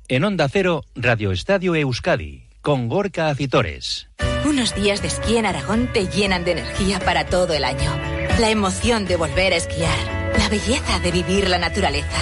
En 0.07 0.23
Onda 0.23 0.47
Cero, 0.49 0.83
Radio 0.95 1.31
Estadio 1.31 1.75
Euskadi 1.75 2.44
con 2.65 2.89
Gorka 2.89 3.29
Acitores. 3.29 4.09
Unos 4.43 4.73
días 4.73 5.03
de 5.03 5.07
esquí 5.09 5.37
en 5.37 5.45
Aragón 5.45 5.87
te 5.93 6.07
llenan 6.07 6.43
de 6.43 6.53
energía 6.53 6.99
para 6.99 7.27
todo 7.27 7.53
el 7.53 7.63
año. 7.63 7.95
La 8.39 8.49
emoción 8.49 9.05
de 9.05 9.17
volver 9.17 9.53
a 9.53 9.57
esquiar, 9.57 10.33
la 10.35 10.49
belleza 10.49 10.99
de 10.99 11.11
vivir 11.11 11.47
la 11.47 11.59
naturaleza, 11.59 12.17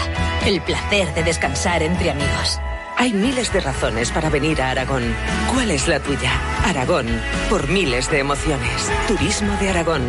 el 0.45 0.59
placer 0.59 1.13
de 1.15 1.23
descansar 1.23 1.81
entre 1.81 2.11
amigos. 2.11 2.59
Hay 2.97 3.13
miles 3.13 3.53
de 3.53 3.61
razones 3.61 4.11
para 4.11 4.29
venir 4.29 4.61
a 4.61 4.71
Aragón. 4.71 5.15
¿Cuál 5.53 5.71
es 5.71 5.87
la 5.87 6.01
tuya? 6.01 6.33
Aragón, 6.65 7.07
por 7.49 7.69
miles 7.69 8.11
de 8.11 8.19
emociones. 8.19 8.91
Turismo 9.07 9.55
de 9.61 9.69
Aragón. 9.69 10.03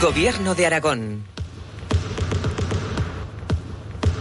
Gobierno 0.00 0.54
de 0.54 0.66
Aragón. 0.66 1.31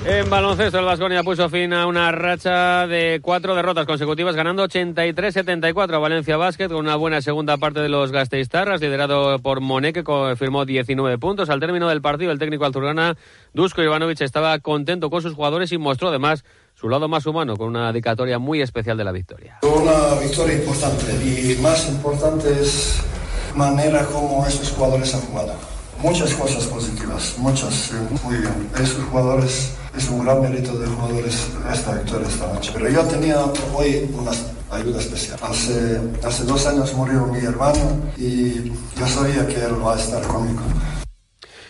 En 0.04 0.32
baloncesto, 0.32 0.80
el 0.80 0.86
Vasconia 0.86 1.22
puso 1.22 1.48
fin 1.48 1.74
a 1.74 1.86
una 1.86 2.12
racha 2.12 2.88
de 2.88 3.20
cuatro 3.22 3.54
derrotas 3.54 3.86
consecutivas, 3.86 4.36
ganando 4.36 4.68
83-74 4.68 5.94
a 5.94 6.00
Valencia 6.00 6.38
Basket, 6.38 6.70
con 6.70 6.78
una 6.78 6.96
buena 6.96 7.22
segunda 7.22 7.58
parte 7.58 7.82
de 7.82 7.90
los 7.90 8.12
Gasteiztarras, 8.12 8.82
liderado 8.82 9.38
por 9.38 9.62
Monet, 9.62 9.94
que 9.94 10.36
firmó 10.36 10.66
19 10.66 11.20
puntos. 11.20 11.52
Al 11.52 11.60
término 11.60 11.88
del 11.88 12.02
partido, 12.02 12.32
el 12.32 12.40
técnico 12.40 12.66
azulgrana, 12.66 13.16
Dusko 13.54 13.84
Ivanovic, 13.84 14.22
estaba 14.22 14.58
contento 14.58 15.12
con 15.12 15.22
sus 15.22 15.36
jugadores 15.36 15.72
y 15.72 15.78
mostró 15.78 16.08
además 16.08 16.44
su 16.74 16.90
lado 16.90 17.08
más 17.08 17.28
humano, 17.28 17.56
con 17.56 17.68
una 17.68 17.92
dedicatoria 17.92 18.40
muy 18.40 18.60
especial 18.60 18.98
de 18.98 19.04
la 19.04 19.12
victoria. 19.12 19.60
Una 19.62 20.20
victoria 20.20 20.56
importante 20.56 21.14
y 21.24 21.62
más 21.62 21.88
importante 21.88 22.50
es 22.60 23.04
manera 23.56 24.04
como 24.06 24.48
estos 24.48 24.72
jugadores 24.72 25.14
han 25.14 25.22
jugado. 25.22 25.71
Muchas 26.04 26.34
cosas 26.34 26.66
positivas, 26.66 27.36
muchas, 27.38 27.94
muy 28.24 28.38
bien. 28.38 28.70
Estos 28.74 29.04
jugadores 29.06 29.78
es 29.96 30.10
un 30.10 30.26
gran 30.26 30.42
mérito 30.42 30.78
de 30.80 30.88
jugadores 30.88 31.48
esta 31.72 31.94
victoria 31.94 32.28
esta 32.28 32.52
noche. 32.52 32.72
Pero 32.74 32.90
yo 32.90 33.04
tenía 33.04 33.38
hoy 33.76 34.10
una 34.12 34.32
ayuda 34.72 35.00
especial. 35.00 35.38
Hace, 35.44 36.02
hace 36.24 36.44
dos 36.46 36.66
años 36.66 36.92
murió 36.96 37.28
mi 37.28 37.46
hermano 37.46 38.02
y 38.18 38.72
yo 38.98 39.08
sabía 39.08 39.46
que 39.48 39.64
él 39.64 39.86
va 39.86 39.94
a 39.94 40.00
estar 40.00 40.24
conmigo. 40.24 40.62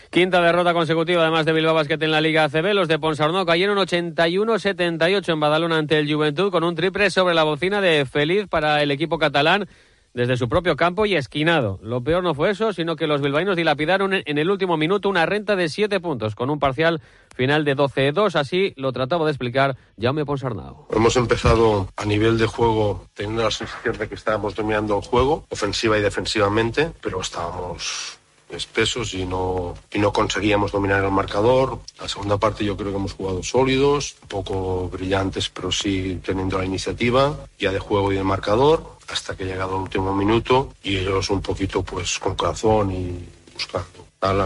Quinta 0.09 0.41
derrota 0.41 0.73
consecutiva, 0.73 1.23
además 1.23 1.45
de 1.45 1.51
Bilbao 1.51 1.73
Basket 1.73 2.01
en 2.01 2.11
la 2.11 2.21
Liga 2.21 2.45
ACB. 2.45 2.73
Los 2.73 2.87
de 2.87 2.99
Ponsarnau 2.99 3.45
cayeron 3.45 3.77
81-78 3.77 5.33
en 5.33 5.39
Badalona 5.41 5.77
ante 5.77 5.99
el 5.99 6.13
Juventud 6.13 6.51
con 6.51 6.63
un 6.63 6.75
triple 6.75 7.09
sobre 7.09 7.33
la 7.33 7.43
bocina 7.43 7.81
de 7.81 8.05
Feliz 8.05 8.47
para 8.47 8.81
el 8.81 8.91
equipo 8.91 9.17
catalán 9.17 9.67
desde 10.13 10.38
su 10.38 10.50
propio 10.50 10.76
campo 10.76 11.06
y 11.06 11.15
esquinado. 11.15 11.80
Lo 11.82 12.02
peor 12.02 12.24
no 12.24 12.34
fue 12.34 12.52
eso, 12.52 12.74
sino 12.74 12.95
que 12.95 13.08
los 13.08 13.21
bilbaínos 13.21 13.56
dilapidaron 13.56 14.13
en 14.13 14.38
el 14.38 14.50
último 14.50 14.78
minuto 14.78 15.10
una 15.10 15.26
renta 15.26 15.56
de 15.56 15.69
siete 15.69 16.00
puntos, 16.00 16.36
con 16.36 16.50
un 16.50 16.60
parcial 16.60 17.02
final 17.36 17.63
de 17.65 17.76
12-2. 17.76 18.36
Así 18.36 18.74
lo 18.76 18.91
trataba 18.91 19.26
de 19.26 19.32
explicar 19.32 19.78
Jaume 20.00 20.26
Ponsarnau. 20.26 20.88
Hemos 20.91 21.15
empezado 21.15 21.88
a 21.95 22.06
nivel 22.06 22.38
de 22.38 22.47
juego 22.47 23.08
teniendo 23.13 23.43
la 23.43 23.52
sensación 23.52 23.97
de 23.97 24.10
que 24.10 24.15
estábamos 24.15 24.56
dominando 24.56 24.97
el 24.97 25.04
juego, 25.04 25.45
ofensiva 25.50 25.97
y 25.97 26.02
defensivamente, 26.02 26.91
pero 27.02 27.21
estábamos 27.21 28.19
espesos 28.56 29.13
y 29.13 29.26
no, 29.26 29.76
y 29.93 30.00
no 30.00 30.12
conseguíamos 30.12 30.71
dominar 30.71 31.04
el 31.04 31.12
marcador. 31.12 31.80
La 32.00 32.08
segunda 32.08 32.38
parte 32.38 32.65
yo 32.65 32.76
creo 32.76 32.91
que 32.91 32.97
hemos 32.97 33.13
jugado 33.13 33.43
sólidos, 33.43 34.17
un 34.24 34.28
poco 34.28 34.89
brillantes, 34.89 35.50
pero 35.50 35.71
sí 35.71 36.19
teniendo 36.24 36.58
la 36.58 36.65
iniciativa 36.65 37.36
ya 37.58 37.71
de 37.71 37.80
juego 37.80 38.12
y 38.12 38.15
de 38.15 38.24
marcador, 38.24 38.84
hasta 39.12 39.36
que 39.36 39.43
ha 39.43 39.47
llegado 39.47 39.76
el 39.76 39.82
último 39.84 40.15
minuto 40.15 40.74
y 40.84 40.97
ellos 40.97 41.30
un 41.30 41.41
poquito 41.41 41.84
pues 41.84 42.19
con 42.19 42.36
corazón 42.36 42.91
y 42.91 43.26
buscando. 43.54 44.08
Han, 44.21 44.39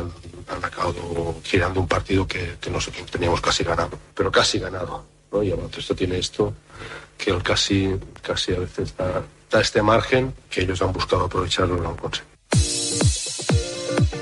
han 0.48 0.64
acabado 0.64 1.36
girando 1.44 1.82
un 1.82 1.88
partido 1.88 2.26
que, 2.26 2.56
que 2.62 2.70
no 2.70 2.80
sé, 2.80 2.92
teníamos 3.12 3.42
casi 3.42 3.64
ganado, 3.64 4.00
pero 4.14 4.32
casi 4.32 4.58
ganado 4.58 5.06
¿no? 5.32 5.44
Y 5.44 5.50
el 5.50 5.56
baloncesto 5.56 5.96
tiene 5.96 6.18
esto, 6.18 6.54
que 7.18 7.32
él 7.32 7.44
casi, 7.44 7.96
casi 8.22 8.54
a 8.54 8.60
veces 8.60 8.96
da, 8.96 9.24
da 9.50 9.62
este 9.62 9.82
margen 9.82 10.34
que 10.50 10.62
ellos 10.62 10.82
han 10.82 10.94
buscado 10.94 11.26
aprovecharlo 11.26 11.78
y 11.78 11.82
lo 11.82 11.90
han 11.90 11.96
conseguido. 11.96 12.35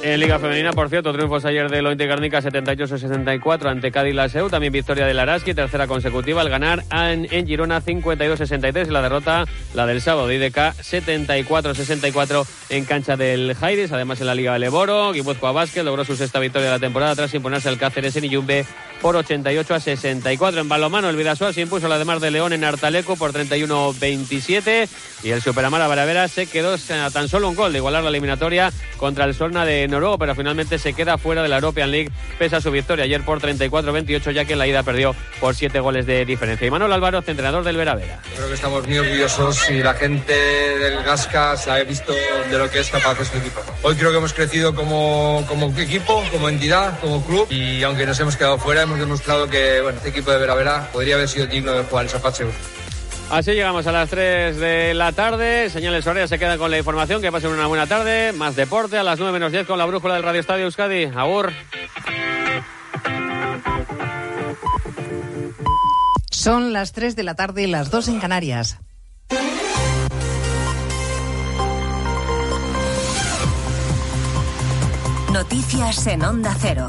En 0.06 0.20
Liga 0.20 0.38
Femenina, 0.38 0.74
por 0.74 0.90
cierto, 0.90 1.14
triunfos 1.14 1.46
ayer 1.46 1.72
de 1.72 1.82
Lointe 1.82 2.06
Garnica 2.06 2.42
78-64 2.42 3.70
ante 3.70 3.90
Cádiz 3.90 4.14
Laseu. 4.14 4.50
También 4.50 4.74
victoria 4.74 5.06
del 5.06 5.18
Araski, 5.18 5.54
tercera 5.54 5.88
consecutiva 5.88 6.42
al 6.42 6.50
ganar 6.50 6.84
en, 6.92 7.48
Girona 7.48 7.82
52-63 7.82 8.88
y 8.88 8.92
la 8.92 9.02
derrota, 9.02 9.46
la 9.74 9.86
del 9.86 10.02
sábado, 10.02 10.30
IDK 10.30 10.58
74-64 10.58 12.46
en 12.68 12.84
cancha 12.84 13.16
del 13.16 13.56
Jaides. 13.56 13.94
Además, 13.94 14.20
en 14.20 14.28
la 14.28 14.36
Liga 14.36 14.52
de 14.52 14.60
Leboro, 14.60 15.14
Guipúzcoa 15.14 15.54
Vázquez 15.54 15.86
logró 15.86 16.04
su 16.04 16.18
sexta 16.18 16.40
victoria 16.40 16.68
de 16.68 16.74
la 16.74 16.80
temporada 16.80 17.16
tras 17.16 17.34
imponerse 17.34 17.70
al 17.70 17.78
Cáceres 17.78 18.14
en 18.18 18.26
Iyumbe 18.26 18.66
por 19.04 19.18
88 19.18 19.76
a 19.76 19.80
64. 19.82 20.62
En 20.62 20.70
balomano, 20.70 21.10
el 21.10 21.18
Vidasoa 21.18 21.52
se 21.52 21.60
impuso 21.60 21.90
la 21.90 22.00
de 22.00 22.06
Mar 22.06 22.22
de 22.22 22.32
León 22.32 22.54
en 22.54 22.64
Artaleco 22.64 23.18
por 23.18 23.34
31-27 23.34 24.88
y 25.24 25.32
el 25.32 25.42
Superamara 25.42 25.88
Baravera 25.88 26.30
se 26.30 26.46
quedó 26.46 26.76
a 26.76 27.10
tan 27.12 27.28
solo 27.28 27.50
un 27.50 27.56
gol 27.56 27.74
de 27.74 27.80
igualar 27.80 28.02
la 28.02 28.10
eliminatoria 28.10 28.72
contra 28.96 29.26
el 29.26 29.36
Solna 29.36 29.66
de 29.66 29.86
Noruego, 29.90 30.18
pero 30.18 30.36
finalmente 30.36 30.80
se 30.80 30.94
queda 30.94 31.18
fuera 31.18 31.44
de 31.44 31.50
la 31.50 31.56
European 31.56 31.92
League 31.92 32.12
pese 32.40 32.56
a 32.56 32.62
su 32.62 32.72
victoria 32.72 33.04
ayer 33.04 33.24
por 33.24 33.42
34-28, 33.42 34.32
ya 34.32 34.46
que 34.46 34.54
en 34.54 34.60
la 34.60 34.68
ida 34.68 34.84
perdió 34.84 35.14
por 35.42 35.54
7 35.54 35.82
goles 35.82 36.06
de 36.06 36.24
diferencia. 36.24 36.66
Y 36.66 36.72
Manuel 36.72 36.94
Álvaro, 36.94 37.22
entrenador 37.28 37.66
del 37.66 37.76
Veravera. 37.76 38.22
Creo 38.34 38.48
que 38.48 38.54
estamos 38.54 38.88
muy 38.88 39.00
orgullosos 39.00 39.70
y 39.70 39.84
la 39.84 39.96
gente 39.96 40.34
del 40.34 41.04
Gasca 41.04 41.58
se 41.58 41.72
ha 41.72 41.84
visto 41.84 42.14
de 42.14 42.58
lo 42.58 42.70
que 42.70 42.80
es 42.80 42.90
capaz 42.90 43.20
este 43.20 43.38
equipo. 43.38 43.62
Hoy 43.82 43.96
creo 43.96 44.12
que 44.12 44.18
hemos 44.18 44.32
crecido 44.32 44.74
como, 44.74 45.44
como 45.50 45.78
equipo, 45.78 46.24
como 46.32 46.48
entidad, 46.48 47.02
como 47.02 47.26
club 47.26 47.48
y 47.52 47.84
aunque 47.84 48.06
nos 48.06 48.18
hemos 48.22 48.38
quedado 48.38 48.58
fuera, 48.58 48.84
hemos 48.84 48.93
demostrado 49.00 49.48
que 49.48 49.82
bueno, 49.82 49.98
este 49.98 50.10
equipo 50.10 50.32
de 50.32 50.38
Veravera 50.38 50.90
podría 50.92 51.16
haber 51.16 51.28
sido 51.28 51.48
digno 51.48 51.72
de 51.72 51.84
jugar 51.84 52.06
el 52.06 52.10
Zapache. 52.10 52.46
Así 53.30 53.52
llegamos 53.52 53.88
a 53.88 53.92
las 53.92 54.10
3 54.10 54.58
de 54.58 54.94
la 54.94 55.12
tarde. 55.12 55.70
Señales 55.70 56.06
horarias 56.06 56.30
se 56.30 56.38
quedan 56.38 56.60
con 56.60 56.70
la 56.70 56.78
información. 56.78 57.22
Que 57.22 57.32
pasen 57.32 57.52
una 57.52 57.68
buena 57.68 57.88
tarde. 57.88 58.32
Más 58.34 58.56
deporte 58.56 58.98
a 58.98 59.04
las 59.04 59.18
9 59.18 59.34
menos 59.34 59.52
10 59.52 59.66
con 59.66 59.78
la 59.78 59.86
brújula 59.86 60.16
del 60.16 60.24
Radio 60.24 60.40
Estadio 60.40 60.66
Euskadi. 60.66 61.06
Agur. 61.06 61.52
Son 66.30 66.74
las 66.74 66.92
3 66.92 67.16
de 67.16 67.24
la 67.24 67.36
tarde 67.36 67.64
y 67.64 67.68
las 67.68 67.90
2 67.90 68.10
en 68.10 68.20
Canarias. 68.20 68.78
Noticias 75.32 76.06
en 76.06 76.24
Onda 76.24 76.56
Cero. 76.60 76.88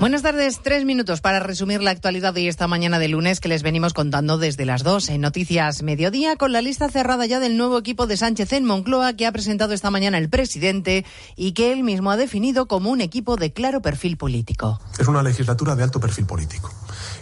Buenas 0.00 0.22
tardes, 0.22 0.60
tres 0.62 0.86
minutos 0.86 1.20
para 1.20 1.40
resumir 1.40 1.82
la 1.82 1.90
actualidad 1.90 2.32
de 2.32 2.48
esta 2.48 2.66
mañana 2.66 2.98
de 2.98 3.08
lunes 3.08 3.38
que 3.38 3.50
les 3.50 3.62
venimos 3.62 3.92
contando 3.92 4.38
desde 4.38 4.64
las 4.64 4.82
dos 4.82 5.10
en 5.10 5.20
Noticias 5.20 5.82
Mediodía 5.82 6.36
con 6.36 6.54
la 6.54 6.62
lista 6.62 6.88
cerrada 6.88 7.26
ya 7.26 7.38
del 7.38 7.58
nuevo 7.58 7.76
equipo 7.76 8.06
de 8.06 8.16
Sánchez 8.16 8.54
en 8.54 8.64
Moncloa 8.64 9.12
que 9.12 9.26
ha 9.26 9.32
presentado 9.32 9.74
esta 9.74 9.90
mañana 9.90 10.16
el 10.16 10.30
presidente 10.30 11.04
y 11.36 11.52
que 11.52 11.74
él 11.74 11.84
mismo 11.84 12.10
ha 12.10 12.16
definido 12.16 12.66
como 12.66 12.88
un 12.88 13.02
equipo 13.02 13.36
de 13.36 13.52
claro 13.52 13.82
perfil 13.82 14.16
político. 14.16 14.80
Es 14.98 15.06
una 15.06 15.22
legislatura 15.22 15.76
de 15.76 15.82
alto 15.82 16.00
perfil 16.00 16.24
político 16.24 16.70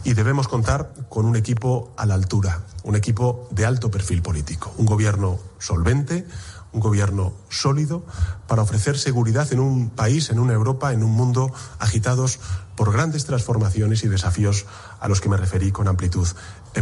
y 0.05 0.15
debemos 0.15 0.47
contar 0.47 0.93
con 1.09 1.27
un 1.27 1.35
equipo 1.35 1.93
a 1.97 2.07
la 2.07 2.15
altura, 2.15 2.61
un 2.85 2.95
equipo 2.95 3.49
de 3.51 3.67
alto 3.67 3.91
perfil 3.91 4.23
político, 4.23 4.73
un 4.79 4.87
gobierno 4.87 5.41
solvente, 5.59 6.27
un 6.73 6.81
gobierno 6.81 7.33
sólido 7.49 8.05
para 8.47 8.63
ofrecer 8.63 8.99
seguridad 8.99 9.53
en 9.53 9.61
un 9.61 9.91
país, 9.91 10.31
en 10.31 10.39
una 10.39 10.53
Europa, 10.53 10.93
en 10.93 11.03
un 11.03 11.13
mundo 11.13 11.53
agitados 11.79 12.41
por 12.79 12.93
grandes 12.93 13.25
transformaciones 13.25 14.05
y 14.05 14.09
desafíos 14.09 14.65
a 15.01 15.09
los 15.09 15.21
que 15.21 15.29
me 15.29 15.37
referí 15.37 15.73
con 15.73 15.89
amplitud 15.89 16.29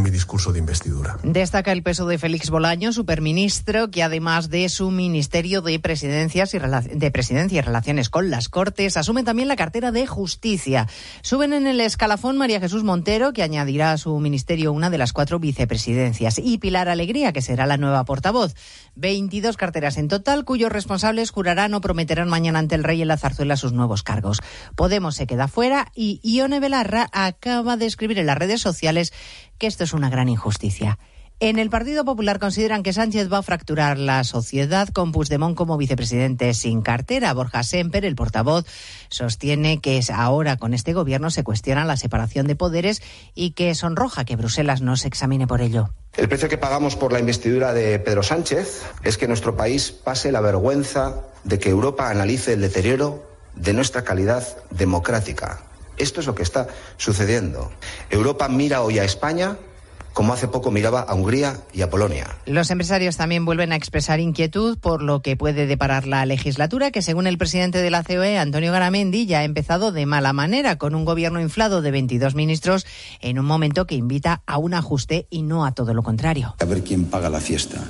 mi 0.00 0.10
discurso 0.10 0.52
de 0.52 0.58
investidura. 0.58 1.18
Destaca 1.22 1.72
el 1.72 1.82
peso 1.82 2.06
de 2.06 2.18
Félix 2.18 2.50
Bolaño, 2.50 2.92
superministro, 2.92 3.90
que 3.90 4.02
además 4.02 4.50
de 4.50 4.68
su 4.68 4.90
ministerio 4.90 5.62
de 5.62 5.78
presidencias 5.78 6.54
y 6.54 6.58
de 6.58 7.10
presidencia 7.10 7.58
y 7.58 7.60
relaciones 7.60 8.08
con 8.08 8.30
las 8.30 8.48
Cortes, 8.48 8.96
asume 8.96 9.24
también 9.24 9.48
la 9.48 9.56
cartera 9.56 9.92
de 9.92 10.06
justicia. 10.06 10.86
Suben 11.22 11.52
en 11.52 11.66
el 11.66 11.80
escalafón 11.80 12.36
María 12.36 12.60
Jesús 12.60 12.84
Montero, 12.84 13.32
que 13.32 13.42
añadirá 13.42 13.92
a 13.92 13.98
su 13.98 14.18
ministerio 14.18 14.72
una 14.72 14.90
de 14.90 14.98
las 14.98 15.12
cuatro 15.12 15.38
vicepresidencias, 15.38 16.38
y 16.38 16.58
Pilar 16.58 16.88
Alegría, 16.88 17.32
que 17.32 17.42
será 17.42 17.66
la 17.66 17.76
nueva 17.76 18.04
portavoz. 18.04 18.54
22 18.94 19.56
carteras 19.56 19.96
en 19.98 20.08
total, 20.08 20.44
cuyos 20.44 20.72
responsables 20.72 21.30
jurarán 21.30 21.74
o 21.74 21.80
prometerán 21.80 22.28
mañana 22.28 22.58
ante 22.58 22.74
el 22.74 22.84
rey 22.84 23.02
en 23.02 23.08
la 23.08 23.18
zarzuela 23.18 23.56
sus 23.56 23.72
nuevos 23.72 24.02
cargos. 24.02 24.40
Podemos 24.74 25.16
se 25.16 25.26
queda 25.26 25.48
fuera 25.48 25.90
y 25.94 26.20
Ione 26.22 26.60
Belarra 26.60 27.08
acaba 27.12 27.76
de 27.76 27.86
escribir 27.86 28.18
en 28.18 28.26
las 28.26 28.38
redes 28.38 28.60
sociales 28.60 29.12
que 29.58 29.66
esto 29.66 29.85
es 29.86 29.94
una 29.94 30.10
gran 30.10 30.28
injusticia. 30.28 30.98
En 31.38 31.58
el 31.58 31.68
Partido 31.68 32.02
Popular 32.06 32.38
consideran 32.38 32.82
que 32.82 32.94
Sánchez 32.94 33.30
va 33.30 33.38
a 33.38 33.42
fracturar 33.42 33.98
la 33.98 34.24
sociedad 34.24 34.88
con 34.88 35.12
Puigdemont 35.12 35.54
como 35.54 35.76
vicepresidente 35.76 36.54
sin 36.54 36.80
cartera. 36.80 37.34
Borja 37.34 37.62
Semper, 37.62 38.06
el 38.06 38.16
portavoz, 38.16 38.64
sostiene 39.10 39.82
que 39.82 40.00
ahora 40.14 40.56
con 40.56 40.72
este 40.72 40.94
gobierno 40.94 41.30
se 41.30 41.44
cuestiona 41.44 41.84
la 41.84 41.98
separación 41.98 42.46
de 42.46 42.56
poderes 42.56 43.02
y 43.34 43.50
que 43.50 43.74
sonroja 43.74 44.24
que 44.24 44.36
Bruselas 44.36 44.80
no 44.80 44.96
se 44.96 45.08
examine 45.08 45.46
por 45.46 45.60
ello. 45.60 45.90
El 46.14 46.28
precio 46.30 46.48
que 46.48 46.56
pagamos 46.56 46.96
por 46.96 47.12
la 47.12 47.20
investidura 47.20 47.74
de 47.74 47.98
Pedro 47.98 48.22
Sánchez 48.22 48.82
es 49.04 49.18
que 49.18 49.28
nuestro 49.28 49.58
país 49.58 49.92
pase 49.92 50.32
la 50.32 50.40
vergüenza 50.40 51.20
de 51.44 51.58
que 51.58 51.68
Europa 51.68 52.08
analice 52.08 52.54
el 52.54 52.62
deterioro 52.62 53.28
de 53.54 53.74
nuestra 53.74 54.04
calidad 54.04 54.42
democrática. 54.70 55.60
Esto 55.98 56.20
es 56.20 56.26
lo 56.26 56.34
que 56.34 56.42
está 56.42 56.68
sucediendo. 56.96 57.70
Europa 58.08 58.48
mira 58.48 58.80
hoy 58.80 58.98
a 58.98 59.04
España 59.04 59.58
como 60.16 60.32
hace 60.32 60.48
poco 60.48 60.70
miraba 60.70 61.02
a 61.02 61.14
Hungría 61.14 61.58
y 61.74 61.82
a 61.82 61.90
Polonia. 61.90 62.36
Los 62.46 62.70
empresarios 62.70 63.18
también 63.18 63.44
vuelven 63.44 63.70
a 63.72 63.76
expresar 63.76 64.18
inquietud 64.18 64.78
por 64.78 65.02
lo 65.02 65.20
que 65.20 65.36
puede 65.36 65.66
deparar 65.66 66.06
la 66.06 66.24
legislatura, 66.24 66.90
que 66.90 67.02
según 67.02 67.26
el 67.26 67.36
presidente 67.36 67.82
de 67.82 67.90
la 67.90 68.02
COE, 68.02 68.38
Antonio 68.38 68.72
Garamendi, 68.72 69.26
ya 69.26 69.40
ha 69.40 69.44
empezado 69.44 69.92
de 69.92 70.06
mala 70.06 70.32
manera, 70.32 70.78
con 70.78 70.94
un 70.94 71.04
gobierno 71.04 71.38
inflado 71.38 71.82
de 71.82 71.90
22 71.90 72.34
ministros 72.34 72.86
en 73.20 73.38
un 73.38 73.44
momento 73.44 73.86
que 73.86 73.94
invita 73.94 74.40
a 74.46 74.56
un 74.56 74.72
ajuste 74.72 75.26
y 75.28 75.42
no 75.42 75.66
a 75.66 75.72
todo 75.72 75.92
lo 75.92 76.02
contrario. 76.02 76.54
A 76.60 76.64
ver 76.64 76.82
quién 76.82 77.04
paga 77.04 77.28
la 77.28 77.40
fiesta, 77.40 77.84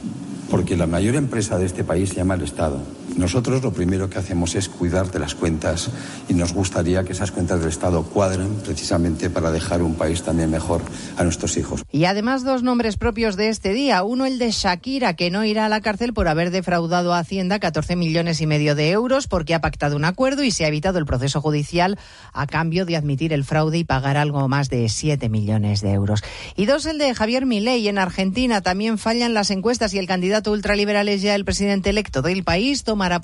porque 0.50 0.76
la 0.76 0.88
mayor 0.88 1.14
empresa 1.14 1.58
de 1.58 1.66
este 1.66 1.84
país 1.84 2.08
se 2.08 2.16
llama 2.16 2.34
el 2.34 2.42
Estado. 2.42 2.82
Nosotros 3.16 3.62
lo 3.62 3.72
primero 3.72 4.10
que 4.10 4.18
hacemos 4.18 4.54
es 4.54 4.68
cuidar 4.68 5.10
de 5.10 5.18
las 5.18 5.34
cuentas 5.34 5.90
y 6.28 6.34
nos 6.34 6.52
gustaría 6.52 7.02
que 7.04 7.12
esas 7.12 7.32
cuentas 7.32 7.60
del 7.60 7.70
Estado 7.70 8.02
cuadren 8.02 8.56
precisamente 8.56 9.30
para 9.30 9.50
dejar 9.50 9.82
un 9.82 9.94
país 9.94 10.22
también 10.22 10.50
mejor 10.50 10.82
a 11.16 11.24
nuestros 11.24 11.56
hijos. 11.56 11.82
Y 11.90 12.04
además 12.04 12.44
dos 12.44 12.62
nombres 12.62 12.96
propios 12.96 13.36
de 13.36 13.48
este 13.48 13.72
día. 13.72 14.02
Uno 14.02 14.26
el 14.26 14.38
de 14.38 14.50
Shakira, 14.50 15.14
que 15.14 15.30
no 15.30 15.44
irá 15.44 15.66
a 15.66 15.68
la 15.68 15.80
cárcel 15.80 16.12
por 16.12 16.28
haber 16.28 16.50
defraudado 16.50 17.14
a 17.14 17.18
Hacienda 17.18 17.58
14 17.58 17.96
millones 17.96 18.40
y 18.40 18.46
medio 18.46 18.74
de 18.74 18.90
euros 18.90 19.28
porque 19.28 19.54
ha 19.54 19.60
pactado 19.60 19.96
un 19.96 20.04
acuerdo 20.04 20.42
y 20.42 20.50
se 20.50 20.64
ha 20.64 20.68
evitado 20.68 20.98
el 20.98 21.06
proceso 21.06 21.40
judicial 21.40 21.98
a 22.32 22.46
cambio 22.46 22.84
de 22.84 22.96
admitir 22.96 23.32
el 23.32 23.44
fraude 23.44 23.78
y 23.78 23.84
pagar 23.84 24.16
algo 24.16 24.46
más 24.48 24.68
de 24.68 24.88
7 24.88 25.28
millones 25.28 25.80
de 25.80 25.92
euros. 25.92 26.22
Y 26.54 26.66
dos 26.66 26.84
el 26.86 26.98
de 26.98 27.14
Javier 27.14 27.46
Milei 27.46 27.88
en 27.88 27.98
Argentina. 27.98 28.60
También 28.60 28.98
fallan 28.98 29.34
las 29.34 29.50
encuestas 29.50 29.94
y 29.94 29.98
el 29.98 30.06
candidato 30.06 30.52
ultraliberal 30.52 31.08
es 31.08 31.22
ya 31.22 31.34
el 31.34 31.44
presidente 31.44 31.90
electo 31.90 32.22
del 32.22 32.44
país. 32.44 32.84
Tomará 33.06 33.20